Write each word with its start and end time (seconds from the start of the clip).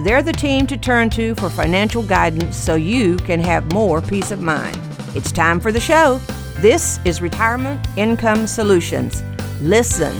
they're 0.00 0.22
the 0.22 0.32
team 0.32 0.66
to 0.66 0.76
turn 0.76 1.10
to 1.10 1.34
for 1.36 1.50
financial 1.50 2.02
guidance 2.02 2.56
so 2.56 2.74
you 2.74 3.16
can 3.16 3.40
have 3.40 3.72
more 3.72 4.00
peace 4.00 4.30
of 4.30 4.40
mind. 4.40 4.78
It's 5.14 5.32
time 5.32 5.60
for 5.60 5.72
the 5.72 5.80
show. 5.80 6.20
This 6.58 7.00
is 7.04 7.22
Retirement 7.22 7.86
Income 7.96 8.46
Solutions. 8.46 9.22
Listen, 9.60 10.14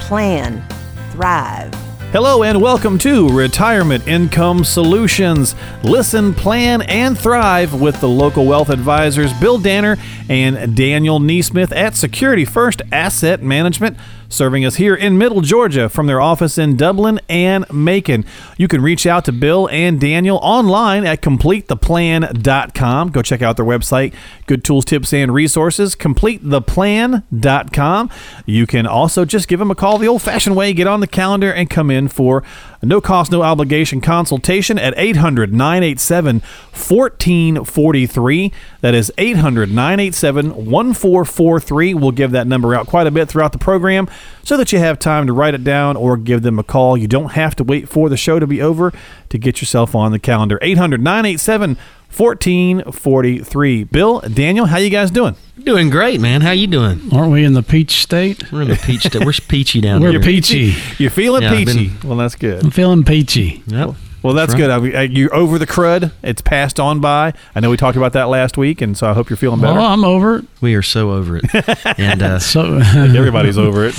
plan, 0.00 0.62
thrive. 1.10 1.91
Hello 2.12 2.42
and 2.42 2.60
welcome 2.60 2.98
to 2.98 3.26
Retirement 3.30 4.06
Income 4.06 4.64
Solutions. 4.64 5.54
Listen, 5.82 6.34
plan, 6.34 6.82
and 6.82 7.18
thrive 7.18 7.80
with 7.80 7.98
the 8.02 8.08
local 8.08 8.44
wealth 8.44 8.68
advisors 8.68 9.32
Bill 9.40 9.58
Danner 9.58 9.96
and 10.28 10.76
Daniel 10.76 11.20
Neesmith 11.20 11.74
at 11.74 11.96
Security 11.96 12.44
First 12.44 12.82
Asset 12.92 13.42
Management 13.42 13.96
serving 14.32 14.64
us 14.64 14.76
here 14.76 14.94
in 14.94 15.18
Middle 15.18 15.42
Georgia 15.42 15.88
from 15.88 16.06
their 16.06 16.20
office 16.20 16.58
in 16.58 16.76
Dublin 16.76 17.20
and 17.28 17.64
Macon. 17.72 18.24
You 18.56 18.68
can 18.68 18.80
reach 18.80 19.06
out 19.06 19.24
to 19.26 19.32
Bill 19.32 19.68
and 19.70 20.00
Daniel 20.00 20.38
online 20.42 21.04
at 21.04 21.20
completetheplan.com. 21.20 23.10
Go 23.10 23.22
check 23.22 23.42
out 23.42 23.56
their 23.56 23.66
website. 23.66 24.14
Good 24.46 24.64
tools, 24.64 24.84
tips, 24.84 25.12
and 25.12 25.32
resources. 25.34 25.94
Completetheplan.com. 25.94 28.10
You 28.46 28.66
can 28.66 28.86
also 28.86 29.24
just 29.24 29.48
give 29.48 29.58
them 29.58 29.70
a 29.70 29.74
call 29.74 29.98
the 29.98 30.08
old 30.08 30.22
fashioned 30.22 30.56
way, 30.56 30.72
get 30.72 30.86
on 30.86 31.00
the 31.00 31.06
calendar, 31.06 31.52
and 31.52 31.68
come 31.68 31.90
in 31.90 32.01
for 32.08 32.42
a 32.80 32.86
no 32.86 33.00
cost, 33.00 33.32
no 33.32 33.42
obligation 33.42 34.00
consultation 34.00 34.78
at 34.78 34.94
800 34.96 35.52
987 35.52 36.40
1443. 36.40 38.52
That 38.80 38.94
is 38.94 39.12
800 39.18 39.70
987 39.70 40.66
1443. 40.66 41.94
We'll 41.94 42.10
give 42.10 42.32
that 42.32 42.46
number 42.46 42.74
out 42.74 42.86
quite 42.86 43.06
a 43.06 43.10
bit 43.10 43.28
throughout 43.28 43.52
the 43.52 43.58
program 43.58 44.08
so 44.42 44.56
that 44.56 44.72
you 44.72 44.78
have 44.78 44.98
time 44.98 45.26
to 45.26 45.32
write 45.32 45.54
it 45.54 45.64
down 45.64 45.96
or 45.96 46.16
give 46.16 46.42
them 46.42 46.58
a 46.58 46.64
call. 46.64 46.96
You 46.96 47.08
don't 47.08 47.32
have 47.32 47.56
to 47.56 47.64
wait 47.64 47.88
for 47.88 48.08
the 48.08 48.16
show 48.16 48.38
to 48.38 48.46
be 48.46 48.60
over 48.60 48.92
to 49.28 49.38
get 49.38 49.60
yourself 49.60 49.94
on 49.94 50.12
the 50.12 50.18
calendar. 50.18 50.58
800 50.60 51.00
987 51.00 51.70
1443. 51.70 52.01
Bill, 53.90 54.20
Daniel, 54.20 54.66
how 54.66 54.78
you 54.78 54.90
guys 54.90 55.10
doing? 55.10 55.34
Doing 55.62 55.90
great, 55.90 56.20
man. 56.20 56.40
How 56.40 56.50
you 56.50 56.66
doing? 56.66 57.00
Aren't 57.12 57.32
we 57.32 57.44
in 57.44 57.52
the 57.54 57.62
peach 57.62 58.02
state? 58.02 58.50
We're 58.52 58.62
in 58.62 58.68
the 58.68 58.76
peach 58.76 59.02
state. 59.06 59.24
We're 59.24 59.32
peachy 59.32 59.80
down 59.80 60.00
here? 60.02 60.12
We're 60.12 60.20
peachy. 60.20 60.74
You're 60.98 61.10
feeling 61.10 61.42
Yeah, 61.42 61.54
peachy. 61.56 61.88
been- 61.88 62.08
well, 62.08 62.18
that's 62.18 62.34
good. 62.34 62.64
I'm 62.64 62.70
feeling 62.70 63.04
peachy. 63.04 63.62
Yep. 63.66 63.94
Well, 64.22 64.34
that's 64.34 64.52
That's 64.52 64.60
good. 64.62 64.70
I 64.70 64.78
mean, 64.78 64.94
uh, 64.94 65.00
You're 65.00 65.34
over 65.34 65.58
the 65.58 65.66
crud. 65.66 66.12
It's 66.22 66.40
passed 66.42 66.78
on 66.78 67.00
by. 67.00 67.32
I 67.56 67.60
know 67.60 67.70
we 67.70 67.76
talked 67.76 67.96
about 67.96 68.12
that 68.12 68.28
last 68.28 68.56
week, 68.56 68.80
and 68.80 68.96
so 68.96 69.10
I 69.10 69.14
hope 69.14 69.28
you're 69.28 69.36
feeling 69.36 69.60
better. 69.60 69.74
Well, 69.80 69.86
I'm 69.86 70.04
over 70.04 70.36
it. 70.36 70.44
We 70.60 70.76
are 70.76 70.82
so 70.82 71.10
over 71.10 71.38
it. 71.42 71.44
And 71.98 72.22
uh, 72.22 72.38
So 72.38 72.76
Everybody's 72.78 73.58
over 73.58 73.84
it. 73.84 73.94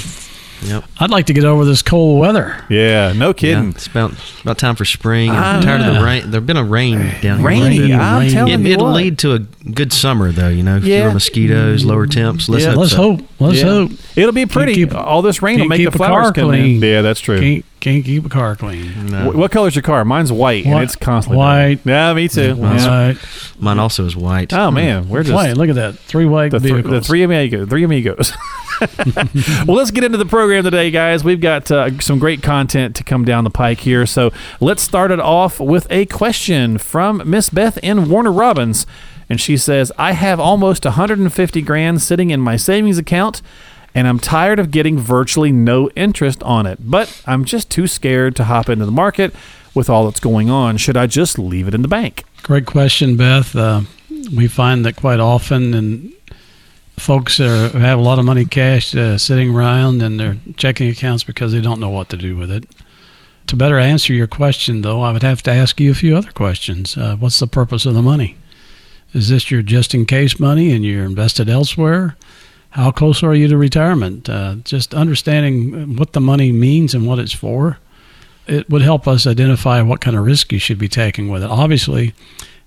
Yep. 0.66 0.84
I'd 1.00 1.10
like 1.10 1.26
to 1.28 1.34
get 1.34 1.44
over 1.46 1.66
this 1.66 1.82
cold 1.82 2.20
weather. 2.20 2.64
Yeah, 2.70 3.14
no 3.14 3.28
Yeah, 3.28 3.34
kidding. 3.34 3.70
it's 3.70 3.88
about 3.88 4.14
about 4.42 4.58
time 4.58 4.76
for 4.76 4.86
spring. 4.86 5.30
Ah, 5.32 5.58
I'm 5.58 5.64
tired 5.64 5.82
of 5.82 5.94
the 5.96 6.02
rain. 6.04 6.32
There's 6.32 6.44
been 6.44 6.58
a 6.58 6.64
rain 6.64 7.00
down 7.22 7.40
here. 7.40 7.48
Rainy. 7.48 7.80
Rain, 7.82 7.94
I'm 7.94 8.22
rain. 8.22 8.32
telling 8.32 8.54
It, 8.54 8.60
you 8.68 8.74
it'll 8.74 8.86
what. 8.88 8.96
lead 8.96 9.18
to 9.20 9.34
a 9.34 9.40
good 9.40 9.94
summer, 9.94 10.32
though. 10.32 10.50
You 10.50 10.64
know, 10.64 10.78
Yeah. 10.78 11.02
fewer 11.02 11.14
mosquitoes, 11.14 11.86
lower 11.86 12.08
temps. 12.08 12.50
Let's 12.50 12.64
Yeah. 12.64 12.72
hope 12.72 12.80
Let's 12.80 12.92
so. 12.92 12.98
hope. 12.98 13.22
Let's 13.40 13.58
Yeah. 13.60 13.66
hope. 13.66 13.92
It'll 14.16 14.32
be 14.32 14.46
pretty. 14.46 14.76
keep- 14.76 14.96
All 14.96 15.22
this 15.22 15.42
rain 15.42 15.56
will 15.56 15.62
can't 15.62 15.70
make 15.70 15.80
the 15.82 15.88
a 15.88 15.92
flowers 15.92 16.32
come 16.32 16.50
clean. 16.50 16.76
in. 16.78 16.82
Yeah, 16.82 17.02
that's 17.02 17.20
true. 17.20 17.40
Can't 17.40 17.66
can't 17.84 18.06
keep 18.06 18.26
a 18.26 18.30
car 18.30 18.56
clean. 18.56 19.08
No. 19.08 19.32
Wh- 19.32 19.36
What 19.36 19.52
color's 19.52 19.76
your 19.76 19.84
car? 19.84 20.04
Mine's 20.06 20.32
white, 20.32 20.64
and 20.66 20.74
White- 20.74 20.84
it's 20.84 20.96
constantly 20.96 21.38
white. 21.38 21.80
Yeah, 21.86 22.14
me 22.14 22.28
too. 22.30 22.56
Mine's- 22.56 22.84
Yeah. 22.86 23.08
Right. 23.08 23.18
Mine 23.60 23.78
also 23.80 24.06
is 24.06 24.16
white. 24.16 24.54
Oh 24.54 24.72
man, 24.72 25.10
we're 25.10 25.24
just 25.24 25.36
Wait, 25.36 25.56
look 25.58 25.70
at 25.70 25.76
that. 25.76 25.96
Three 26.00 26.26
white 26.26 26.52
the, 26.52 26.60
th- 26.60 26.74
vehicles. 26.74 26.92
the 26.94 27.02
three 27.02 27.24
amigos. 27.24 27.68
Three 27.70 27.84
amigos. 27.84 28.32
well, 29.68 29.78
let's 29.78 29.92
get 29.92 30.04
into 30.04 30.18
the 30.18 30.26
program 30.26 30.64
today, 30.64 30.92
guys. 30.92 31.24
We've 31.24 31.40
got 31.42 31.70
uh, 31.72 32.00
some 32.00 32.20
great 32.20 32.42
content 32.42 32.96
to 32.98 33.04
come 33.04 33.26
down 33.26 33.44
the 33.44 33.50
pike 33.50 33.80
here. 33.82 34.06
So 34.06 34.32
let's 34.60 34.82
start 34.82 35.12
it 35.12 35.20
off 35.20 35.60
with 35.60 35.88
a 35.90 36.06
question 36.08 36.78
from 36.78 37.22
Miss 37.30 37.50
Beth 37.50 37.78
in 37.80 38.10
Warner 38.10 38.32
Robins. 38.32 38.86
And 39.30 39.40
she 39.40 39.56
says, 39.58 39.92
I 39.98 40.12
have 40.14 40.40
almost 40.40 40.84
150 40.86 41.62
grand 41.62 42.02
sitting 42.02 42.30
in 42.30 42.40
my 42.42 42.56
savings 42.58 42.98
account, 42.98 43.42
and 43.96 44.08
I'm 44.08 44.20
tired 44.20 44.60
of 44.60 44.72
getting 44.72 44.98
virtually 44.98 45.52
no 45.52 45.90
interest 45.92 46.42
on 46.44 46.66
it. 46.66 46.80
But 46.82 47.22
I'm 47.26 47.46
just 47.46 47.70
too 47.70 47.88
scared 47.88 48.36
to 48.38 48.46
hop 48.46 48.70
into 48.70 48.86
the 48.86 48.92
market 48.92 49.34
with 49.74 49.90
all 49.90 50.06
that's 50.06 50.20
going 50.20 50.50
on. 50.50 50.78
Should 50.78 50.98
I 50.98 51.08
just 51.08 51.38
leave 51.38 51.68
it 51.68 51.74
in 51.74 51.82
the 51.82 51.88
bank? 51.88 52.24
Great 52.44 52.66
question, 52.66 53.18
Beth. 53.18 53.56
Uh, 53.56 53.82
we 54.36 54.48
find 54.48 54.86
that 54.86 54.96
quite 54.96 55.20
often, 55.20 55.74
and 55.74 56.14
folks 56.98 57.40
are, 57.40 57.70
have 57.70 58.00
a 58.00 58.02
lot 58.02 58.20
of 58.20 58.26
money 58.26 58.46
cash 58.46 58.96
uh, 58.96 59.18
sitting 59.18 59.54
around 59.54 60.02
in 60.02 60.18
their 60.18 60.38
checking 60.58 60.90
accounts 60.90 61.24
because 61.24 61.52
they 61.52 61.62
don't 61.62 61.80
know 61.80 61.90
what 61.90 62.10
to 62.10 62.18
do 62.18 62.38
with 62.38 62.52
it. 62.52 62.66
To 63.48 63.56
better 63.56 63.78
answer 63.78 64.14
your 64.14 64.28
question, 64.28 64.82
though, 64.82 65.02
I 65.02 65.12
would 65.12 65.24
have 65.24 65.44
to 65.44 65.52
ask 65.52 65.80
you 65.80 65.92
a 65.92 65.96
few 65.96 66.16
other 66.16 66.32
questions. 66.32 66.96
Uh, 66.96 67.16
what's 67.18 67.40
the 67.40 67.48
purpose 67.48 67.86
of 67.86 67.94
the 67.94 68.02
money? 68.02 68.38
Is 69.14 69.30
this 69.30 69.52
your 69.52 69.62
just 69.62 69.94
in 69.94 70.06
case 70.06 70.40
money 70.40 70.72
and 70.72 70.84
you're 70.84 71.06
invested 71.06 71.50
elsewhere? 71.50 72.16
How 72.74 72.90
close 72.90 73.22
are 73.22 73.36
you 73.36 73.48
to 73.50 73.58
retirement? 73.58 74.28
Uh, 74.28 74.56
just 74.64 74.96
understanding 74.96 75.96
what 75.96 76.14
the 76.14 76.20
money 76.20 76.52
means 76.52 76.96
and 76.96 77.06
what 77.06 77.20
it's 77.20 77.32
for, 77.32 77.78
it 78.48 78.68
would 78.68 78.82
help 78.82 79.08
us 79.08 79.28
identify 79.28 79.84
what 79.84 80.02
kind 80.02 80.18
of 80.18 80.26
risk 80.26 80.52
you 80.52 80.58
should 80.58 80.80
be 80.80 80.88
taking 80.88 81.30
with 81.30 81.44
it. 81.44 81.52
Obviously, 81.52 82.16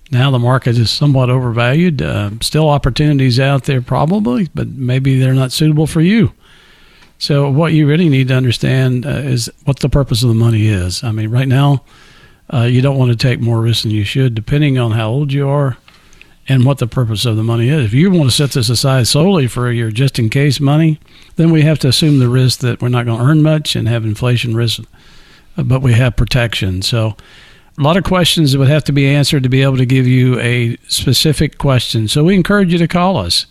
now 0.09 0.31
the 0.31 0.39
market 0.39 0.77
is 0.77 0.89
somewhat 0.89 1.29
overvalued. 1.29 2.01
Uh, 2.01 2.31
still 2.39 2.69
opportunities 2.69 3.37
out 3.37 3.65
there, 3.65 3.81
probably, 3.81 4.47
but 4.55 4.69
maybe 4.69 5.19
they're 5.19 5.33
not 5.33 5.51
suitable 5.51 5.87
for 5.87 5.99
you. 5.99 6.31
So, 7.19 7.49
what 7.49 7.73
you 7.73 7.85
really 7.85 8.07
need 8.07 8.29
to 8.29 8.35
understand 8.35 9.05
uh, 9.05 9.09
is 9.09 9.51
what 9.65 9.79
the 9.79 9.89
purpose 9.89 10.23
of 10.23 10.29
the 10.29 10.35
money 10.35 10.67
is. 10.67 11.03
I 11.03 11.11
mean, 11.11 11.31
right 11.31 11.49
now, 11.49 11.83
uh, 12.53 12.61
you 12.61 12.81
don't 12.81 12.97
want 12.97 13.11
to 13.11 13.17
take 13.17 13.41
more 13.41 13.59
risk 13.59 13.83
than 13.83 13.91
you 13.91 14.05
should, 14.05 14.35
depending 14.35 14.77
on 14.77 14.91
how 14.91 15.09
old 15.09 15.33
you 15.33 15.49
are 15.49 15.77
and 16.47 16.65
what 16.65 16.77
the 16.77 16.87
purpose 16.87 17.25
of 17.25 17.35
the 17.35 17.43
money 17.43 17.69
is. 17.69 17.85
If 17.85 17.93
you 17.93 18.09
want 18.09 18.29
to 18.29 18.35
set 18.35 18.51
this 18.51 18.69
aside 18.69 19.07
solely 19.07 19.47
for 19.47 19.71
your 19.71 19.91
just 19.91 20.17
in 20.17 20.29
case 20.29 20.59
money, 20.59 20.99
then 21.35 21.51
we 21.51 21.61
have 21.63 21.79
to 21.79 21.89
assume 21.89 22.19
the 22.19 22.29
risk 22.29 22.59
that 22.59 22.81
we're 22.81 22.89
not 22.89 23.05
going 23.05 23.19
to 23.19 23.25
earn 23.25 23.41
much 23.41 23.75
and 23.75 23.87
have 23.87 24.05
inflation 24.05 24.55
risk, 24.55 24.81
but 25.57 25.81
we 25.81 25.93
have 25.93 26.15
protection. 26.15 26.81
So, 26.81 27.15
a 27.77 27.83
lot 27.83 27.97
of 27.97 28.03
questions 28.03 28.51
that 28.51 28.59
would 28.59 28.69
have 28.69 28.85
to 28.85 28.91
be 28.91 29.07
answered 29.07 29.43
to 29.43 29.49
be 29.49 29.61
able 29.61 29.77
to 29.77 29.85
give 29.85 30.07
you 30.07 30.39
a 30.39 30.77
specific 30.87 31.57
question. 31.57 32.07
So, 32.07 32.23
we 32.23 32.35
encourage 32.35 32.71
you 32.71 32.79
to 32.79 32.87
call 32.87 33.17
us 33.17 33.45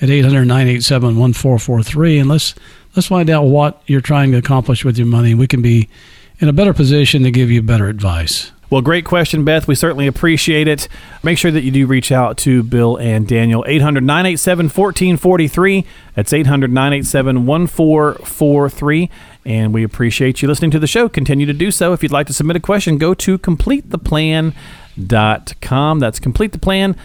at 0.00 0.10
800 0.10 0.44
987 0.44 1.16
1443 1.18 2.18
and 2.18 2.28
let's 2.28 2.54
let's 2.96 3.08
find 3.08 3.30
out 3.30 3.44
what 3.44 3.82
you're 3.86 4.00
trying 4.00 4.32
to 4.32 4.38
accomplish 4.38 4.84
with 4.84 4.98
your 4.98 5.06
money. 5.06 5.34
We 5.34 5.46
can 5.46 5.62
be 5.62 5.88
in 6.40 6.48
a 6.48 6.52
better 6.52 6.72
position 6.72 7.22
to 7.22 7.30
give 7.30 7.50
you 7.50 7.62
better 7.62 7.88
advice. 7.88 8.50
Well, 8.70 8.82
great 8.82 9.04
question, 9.04 9.44
Beth. 9.44 9.66
We 9.66 9.74
certainly 9.74 10.06
appreciate 10.06 10.68
it. 10.68 10.86
Make 11.24 11.38
sure 11.38 11.50
that 11.50 11.64
you 11.64 11.72
do 11.72 11.86
reach 11.86 12.12
out 12.12 12.36
to 12.38 12.62
Bill 12.62 12.96
and 12.96 13.26
Daniel. 13.26 13.64
800 13.66 14.04
987 14.04 14.66
1443. 14.66 15.84
That's 16.14 16.32
800 16.32 16.72
987 16.72 17.46
1443. 17.46 19.10
And 19.44 19.74
we 19.74 19.82
appreciate 19.82 20.40
you 20.40 20.48
listening 20.48 20.70
to 20.70 20.78
the 20.78 20.86
show. 20.86 21.08
Continue 21.08 21.46
to 21.46 21.52
do 21.52 21.72
so. 21.72 21.92
If 21.92 22.04
you'd 22.04 22.12
like 22.12 22.28
to 22.28 22.32
submit 22.32 22.54
a 22.56 22.60
question, 22.60 22.96
go 22.96 23.12
to 23.14 23.38
completetheplan.com. 23.38 25.98
That's 25.98 26.20
completetheplan.com. 26.20 26.96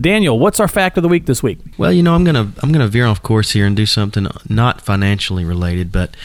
Daniel, 0.00 0.38
what's 0.38 0.60
our 0.60 0.68
fact 0.68 0.96
of 0.96 1.02
the 1.02 1.08
week 1.08 1.26
this 1.26 1.42
week? 1.42 1.58
Well, 1.78 1.92
you 1.92 2.02
know, 2.02 2.14
I'm 2.14 2.24
gonna 2.24 2.52
I'm 2.62 2.72
gonna 2.72 2.88
veer 2.88 3.06
off 3.06 3.22
course 3.22 3.52
here 3.52 3.66
and 3.66 3.76
do 3.76 3.86
something 3.86 4.26
not 4.48 4.80
financially 4.80 5.44
related, 5.44 5.92
but 5.92 6.16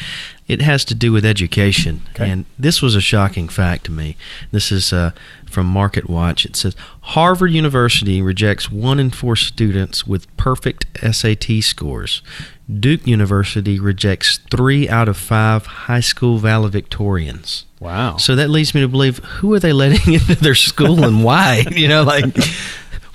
it 0.50 0.62
has 0.62 0.84
to 0.86 0.96
do 0.96 1.12
with 1.12 1.24
education. 1.24 2.02
Okay. 2.12 2.30
And 2.30 2.46
this 2.58 2.82
was 2.82 2.96
a 2.96 3.02
shocking 3.02 3.48
fact 3.48 3.86
to 3.86 3.92
me. 3.92 4.18
This 4.52 4.72
is 4.72 4.92
uh, 4.92 5.12
from 5.46 5.68
Market 5.68 6.10
Watch. 6.10 6.44
It 6.44 6.56
says 6.56 6.76
Harvard 7.02 7.52
University 7.52 8.20
rejects 8.22 8.72
one 8.72 9.00
in 9.00 9.12
four 9.12 9.36
students 9.36 10.08
with 10.08 10.36
perfect 10.38 10.86
SAT 11.00 11.62
scores. 11.62 12.24
Duke 12.70 13.08
University 13.08 13.80
rejects 13.80 14.38
three 14.52 14.88
out 14.88 15.08
of 15.08 15.18
five 15.18 15.66
high 15.66 16.02
school 16.02 16.40
valedictorians. 16.40 17.64
Wow. 17.80 18.18
So 18.18 18.36
that 18.36 18.50
leads 18.50 18.76
me 18.76 18.82
to 18.82 18.88
believe 18.88 19.18
who 19.20 19.54
are 19.54 19.60
they 19.60 19.74
letting 19.74 20.14
into 20.14 20.36
their 20.36 20.56
school 20.56 21.04
and 21.04 21.24
why? 21.24 21.66
You 21.80 21.88
know, 21.88 22.04
like 22.04 22.26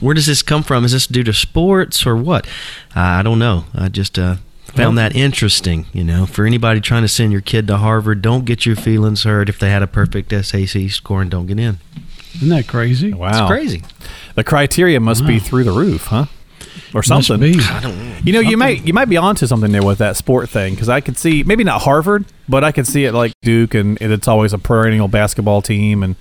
where 0.01 0.15
does 0.15 0.27
this 0.27 0.43
come 0.43 0.63
from? 0.63 0.85
Is 0.85 0.93
this 0.93 1.07
due 1.07 1.23
to 1.25 1.33
sports 1.33 2.07
or 2.07 2.17
what? 2.17 2.47
Uh, 2.97 3.01
I 3.01 3.23
don't 3.23 3.39
know. 3.39 3.65
I 3.75 3.89
just 3.89 4.19
uh, 4.19 4.37
found 4.65 4.99
that 4.99 5.15
interesting. 5.15 5.87
You 5.93 6.05
know, 6.05 6.27
for 6.27 6.47
anybody 6.47 6.81
trying 6.81 7.03
to 7.03 7.09
send 7.09 7.31
your 7.31 7.41
kid 7.41 7.67
to 7.69 7.77
Harvard, 7.77 8.23
don't 8.23 8.45
get 8.45 8.65
your 8.67 8.77
feelings 8.77 9.25
hurt 9.25 9.49
if 9.49 9.59
they 9.59 9.71
had 9.71 9.83
a 9.83 9.87
perfect 9.87 10.31
SAT 10.33 10.91
score 10.91 11.23
and 11.23 11.31
don't 11.31 11.47
get 11.47 11.59
in. 11.59 11.79
Isn't 12.37 12.49
that 12.49 12.67
crazy? 12.67 13.13
Wow. 13.13 13.29
It's 13.29 13.49
crazy. 13.49 13.83
The 14.35 14.45
criteria 14.45 14.99
must 14.99 15.27
be 15.27 15.39
through 15.39 15.65
the 15.65 15.73
roof, 15.73 16.07
huh? 16.07 16.27
Or 16.93 16.99
Must 17.07 17.09
something. 17.09 17.41
be. 17.41 17.59
I 17.61 17.81
don't 17.81 17.99
know. 17.99 18.17
You 18.25 18.33
know, 18.33 18.41
you 18.41 18.57
might 18.57 18.87
you 18.87 18.93
might 18.93 19.09
be 19.09 19.17
onto 19.17 19.47
something 19.47 19.73
there 19.73 19.83
with 19.85 19.99
that 19.99 20.17
sport 20.17 20.49
thing 20.49 20.75
because 20.75 20.89
I 20.89 21.01
could 21.01 21.17
see 21.19 21.43
maybe 21.43 21.65
not 21.65 21.83
Harvard, 21.83 22.25
but 22.49 22.63
I 22.65 22.73
could 22.73 22.87
see 22.87 23.05
it 23.05 23.13
like 23.13 23.33
Duke, 23.43 23.75
and, 23.75 24.01
and 24.01 24.13
it's 24.13 24.29
always 24.29 24.53
a 24.53 24.59
perennial 24.59 25.09
basketball 25.09 25.63
team, 25.63 26.03
and 26.03 26.17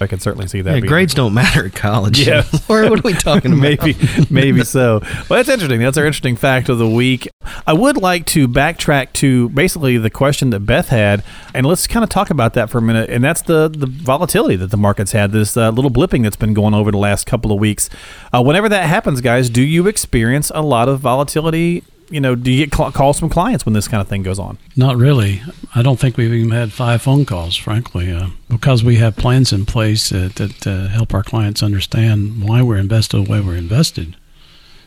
I 0.00 0.06
can 0.06 0.20
certainly 0.20 0.46
see 0.46 0.60
that. 0.62 0.74
Yeah, 0.74 0.80
grades 0.80 1.14
don't 1.14 1.34
matter 1.34 1.66
at 1.66 1.74
college. 1.74 2.26
Yeah. 2.26 2.44
or 2.68 2.88
what 2.88 3.00
are 3.00 3.02
we 3.02 3.14
talking 3.14 3.52
about? 3.58 3.62
maybe 3.62 3.96
maybe 4.30 4.64
so. 4.64 5.00
Well, 5.28 5.38
that's 5.38 5.48
interesting. 5.48 5.80
That's 5.80 5.98
our 5.98 6.06
interesting 6.06 6.36
fact 6.36 6.68
of 6.68 6.78
the 6.78 6.88
week. 6.88 7.28
I 7.66 7.72
would 7.72 7.96
like 7.96 8.26
to 8.26 8.46
backtrack 8.46 9.12
to 9.14 9.48
basically 9.50 9.98
the 9.98 10.10
question 10.10 10.50
that 10.50 10.60
Beth 10.60 10.88
had, 10.88 11.22
and 11.54 11.66
let's 11.66 11.86
kind 11.86 12.04
of 12.04 12.10
talk 12.10 12.30
about 12.30 12.54
that 12.54 12.70
for 12.70 12.78
a 12.78 12.82
minute. 12.82 13.10
And 13.10 13.22
that's 13.24 13.42
the 13.42 13.68
the 13.68 13.86
volatility 13.86 14.56
that 14.56 14.70
the 14.70 14.76
markets 14.76 15.12
had. 15.12 15.32
This 15.32 15.56
uh, 15.56 15.70
little 15.70 15.90
blipping 15.90 16.22
that's 16.22 16.36
been 16.36 16.54
going 16.54 16.74
over 16.74 16.90
the 16.90 16.98
last 16.98 17.26
couple 17.26 17.52
of 17.52 17.58
weeks. 17.58 17.90
Uh, 18.32 18.42
whenever 18.42 18.68
that 18.68 18.86
happens, 18.88 19.20
guys, 19.20 19.50
do 19.50 19.62
you 19.62 19.86
experience 19.86 20.52
a 20.54 20.62
lot 20.62 20.88
of 20.88 21.00
volatility? 21.00 21.82
You 22.10 22.20
know, 22.20 22.34
do 22.34 22.50
you 22.50 22.64
get 22.64 22.72
call- 22.72 22.90
calls 22.90 23.18
from 23.18 23.28
clients 23.28 23.66
when 23.66 23.74
this 23.74 23.86
kind 23.86 24.00
of 24.00 24.08
thing 24.08 24.22
goes 24.22 24.38
on? 24.38 24.56
Not 24.76 24.96
really. 24.96 25.42
I 25.74 25.82
don't 25.82 25.98
think 26.00 26.16
we've 26.16 26.32
even 26.32 26.50
had 26.52 26.72
five 26.72 27.02
phone 27.02 27.26
calls, 27.26 27.54
frankly, 27.56 28.10
uh, 28.10 28.28
because 28.48 28.82
we 28.82 28.96
have 28.96 29.16
plans 29.16 29.52
in 29.52 29.66
place 29.66 30.10
uh, 30.10 30.30
that 30.36 30.66
uh, 30.66 30.88
help 30.88 31.12
our 31.12 31.22
clients 31.22 31.62
understand 31.62 32.42
why 32.42 32.62
we're 32.62 32.78
invested 32.78 33.26
the 33.26 33.30
way 33.30 33.40
we're 33.40 33.56
invested. 33.56 34.16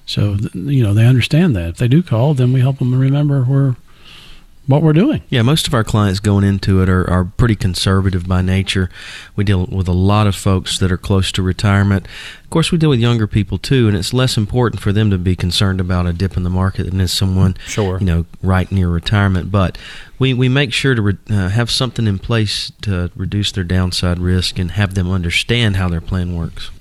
So, 0.05 0.37
you 0.53 0.81
know, 0.83 0.93
they 0.95 1.05
understand 1.05 1.55
that. 1.55 1.69
If 1.69 1.77
they 1.77 1.87
do 1.87 2.01
call, 2.01 2.33
then 2.33 2.53
we 2.53 2.59
help 2.61 2.79
them 2.79 2.93
remember 2.99 3.43
where, 3.43 3.75
what 4.71 4.81
we're 4.81 4.93
doing. 4.93 5.21
Yeah, 5.29 5.41
most 5.41 5.67
of 5.67 5.73
our 5.73 5.83
clients 5.83 6.19
going 6.19 6.43
into 6.43 6.81
it 6.81 6.89
are, 6.89 7.07
are 7.09 7.25
pretty 7.25 7.55
conservative 7.55 8.27
by 8.27 8.41
nature. 8.41 8.89
We 9.35 9.43
deal 9.43 9.65
with 9.67 9.87
a 9.87 9.93
lot 9.93 10.27
of 10.27 10.35
folks 10.35 10.79
that 10.79 10.91
are 10.91 10.97
close 10.97 11.31
to 11.33 11.41
retirement. 11.41 12.07
Of 12.43 12.49
course, 12.49 12.71
we 12.71 12.77
deal 12.77 12.89
with 12.89 12.99
younger 12.99 13.27
people 13.27 13.57
too, 13.57 13.87
and 13.87 13.95
it's 13.95 14.13
less 14.13 14.37
important 14.37 14.81
for 14.81 14.91
them 14.91 15.09
to 15.11 15.17
be 15.17 15.35
concerned 15.35 15.79
about 15.79 16.07
a 16.07 16.13
dip 16.13 16.35
in 16.37 16.43
the 16.43 16.49
market 16.49 16.83
than 16.85 16.99
is 17.01 17.11
someone, 17.11 17.55
Sure. 17.67 17.99
you 17.99 18.05
know, 18.05 18.25
right 18.41 18.71
near 18.71 18.87
retirement. 18.89 19.51
But 19.51 19.77
we, 20.19 20.33
we 20.33 20.49
make 20.49 20.73
sure 20.73 20.95
to 20.95 21.01
re, 21.01 21.17
uh, 21.29 21.49
have 21.49 21.69
something 21.69 22.07
in 22.07 22.19
place 22.19 22.71
to 22.81 23.11
reduce 23.15 23.51
their 23.51 23.63
downside 23.63 24.19
risk 24.19 24.57
and 24.57 24.71
have 24.71 24.95
them 24.95 25.11
understand 25.11 25.75
how 25.75 25.89
their 25.89 26.01
plan 26.01 26.35
works. 26.35 26.71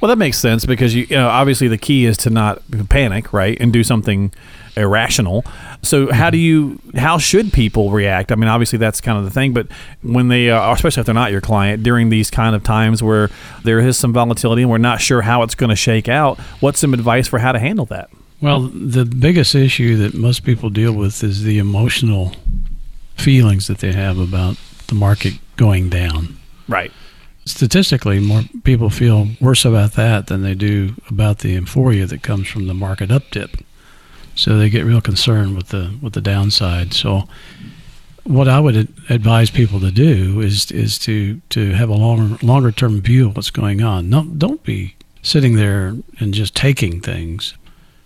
Well, 0.00 0.08
that 0.08 0.18
makes 0.18 0.38
sense 0.38 0.66
because 0.66 0.94
you, 0.94 1.06
you 1.08 1.16
know 1.16 1.28
obviously 1.28 1.68
the 1.68 1.78
key 1.78 2.04
is 2.04 2.16
to 2.18 2.30
not 2.30 2.62
panic, 2.88 3.32
right, 3.32 3.56
and 3.60 3.72
do 3.72 3.84
something 3.84 4.32
irrational. 4.76 5.44
So 5.82 6.12
how 6.12 6.24
mm-hmm. 6.24 6.30
do 6.32 6.38
you 6.38 6.80
how 6.96 7.18
should 7.18 7.52
people 7.52 7.90
react? 7.90 8.32
I 8.32 8.34
mean, 8.34 8.48
obviously 8.48 8.78
that's 8.78 9.00
kind 9.00 9.18
of 9.18 9.24
the 9.24 9.30
thing, 9.30 9.52
but 9.52 9.68
when 10.02 10.28
they 10.28 10.50
are, 10.50 10.74
especially 10.74 11.00
if 11.00 11.06
they're 11.06 11.14
not 11.14 11.32
your 11.32 11.40
client, 11.40 11.82
during 11.82 12.08
these 12.08 12.30
kind 12.30 12.54
of 12.54 12.62
times 12.62 13.02
where 13.02 13.30
there 13.62 13.80
is 13.80 13.96
some 13.96 14.12
volatility 14.12 14.62
and 14.62 14.70
we're 14.70 14.78
not 14.78 15.00
sure 15.00 15.22
how 15.22 15.42
it's 15.42 15.54
going 15.54 15.70
to 15.70 15.76
shake 15.76 16.08
out, 16.08 16.38
what's 16.60 16.78
some 16.78 16.94
advice 16.94 17.28
for 17.28 17.38
how 17.38 17.52
to 17.52 17.58
handle 17.58 17.86
that? 17.86 18.10
Well, 18.40 18.60
the 18.60 19.06
biggest 19.06 19.54
issue 19.54 19.96
that 19.98 20.12
most 20.12 20.44
people 20.44 20.68
deal 20.68 20.92
with 20.92 21.22
is 21.24 21.44
the 21.44 21.58
emotional 21.58 22.32
feelings 23.16 23.68
that 23.68 23.78
they 23.78 23.92
have 23.92 24.18
about 24.18 24.58
the 24.88 24.94
market 24.94 25.34
going 25.56 25.88
down. 25.88 26.36
Right. 26.68 26.92
Statistically, 27.46 28.20
more 28.20 28.42
people 28.62 28.88
feel 28.88 29.28
worse 29.40 29.64
about 29.64 29.92
that 29.92 30.28
than 30.28 30.42
they 30.42 30.54
do 30.54 30.94
about 31.10 31.40
the 31.40 31.50
euphoria 31.50 32.06
that 32.06 32.22
comes 32.22 32.48
from 32.48 32.66
the 32.66 32.74
market 32.74 33.10
uptip. 33.10 33.62
So 34.34 34.56
they 34.56 34.70
get 34.70 34.84
real 34.84 35.00
concerned 35.00 35.56
with 35.56 35.68
the 35.68 35.96
with 36.00 36.14
the 36.14 36.20
downside. 36.20 36.94
So 36.94 37.28
what 38.24 38.48
I 38.48 38.58
would 38.58 38.88
advise 39.10 39.50
people 39.50 39.78
to 39.80 39.90
do 39.90 40.40
is 40.40 40.70
is 40.70 40.98
to 41.00 41.40
to 41.50 41.72
have 41.72 41.88
a 41.88 41.94
longer 41.94 42.44
longer 42.44 42.72
term 42.72 43.00
view 43.00 43.28
of 43.28 43.36
what's 43.36 43.50
going 43.50 43.82
on. 43.82 44.10
Don't 44.10 44.38
don't 44.38 44.62
be 44.62 44.96
sitting 45.22 45.56
there 45.56 45.94
and 46.18 46.34
just 46.34 46.56
taking 46.56 47.00
things. 47.00 47.54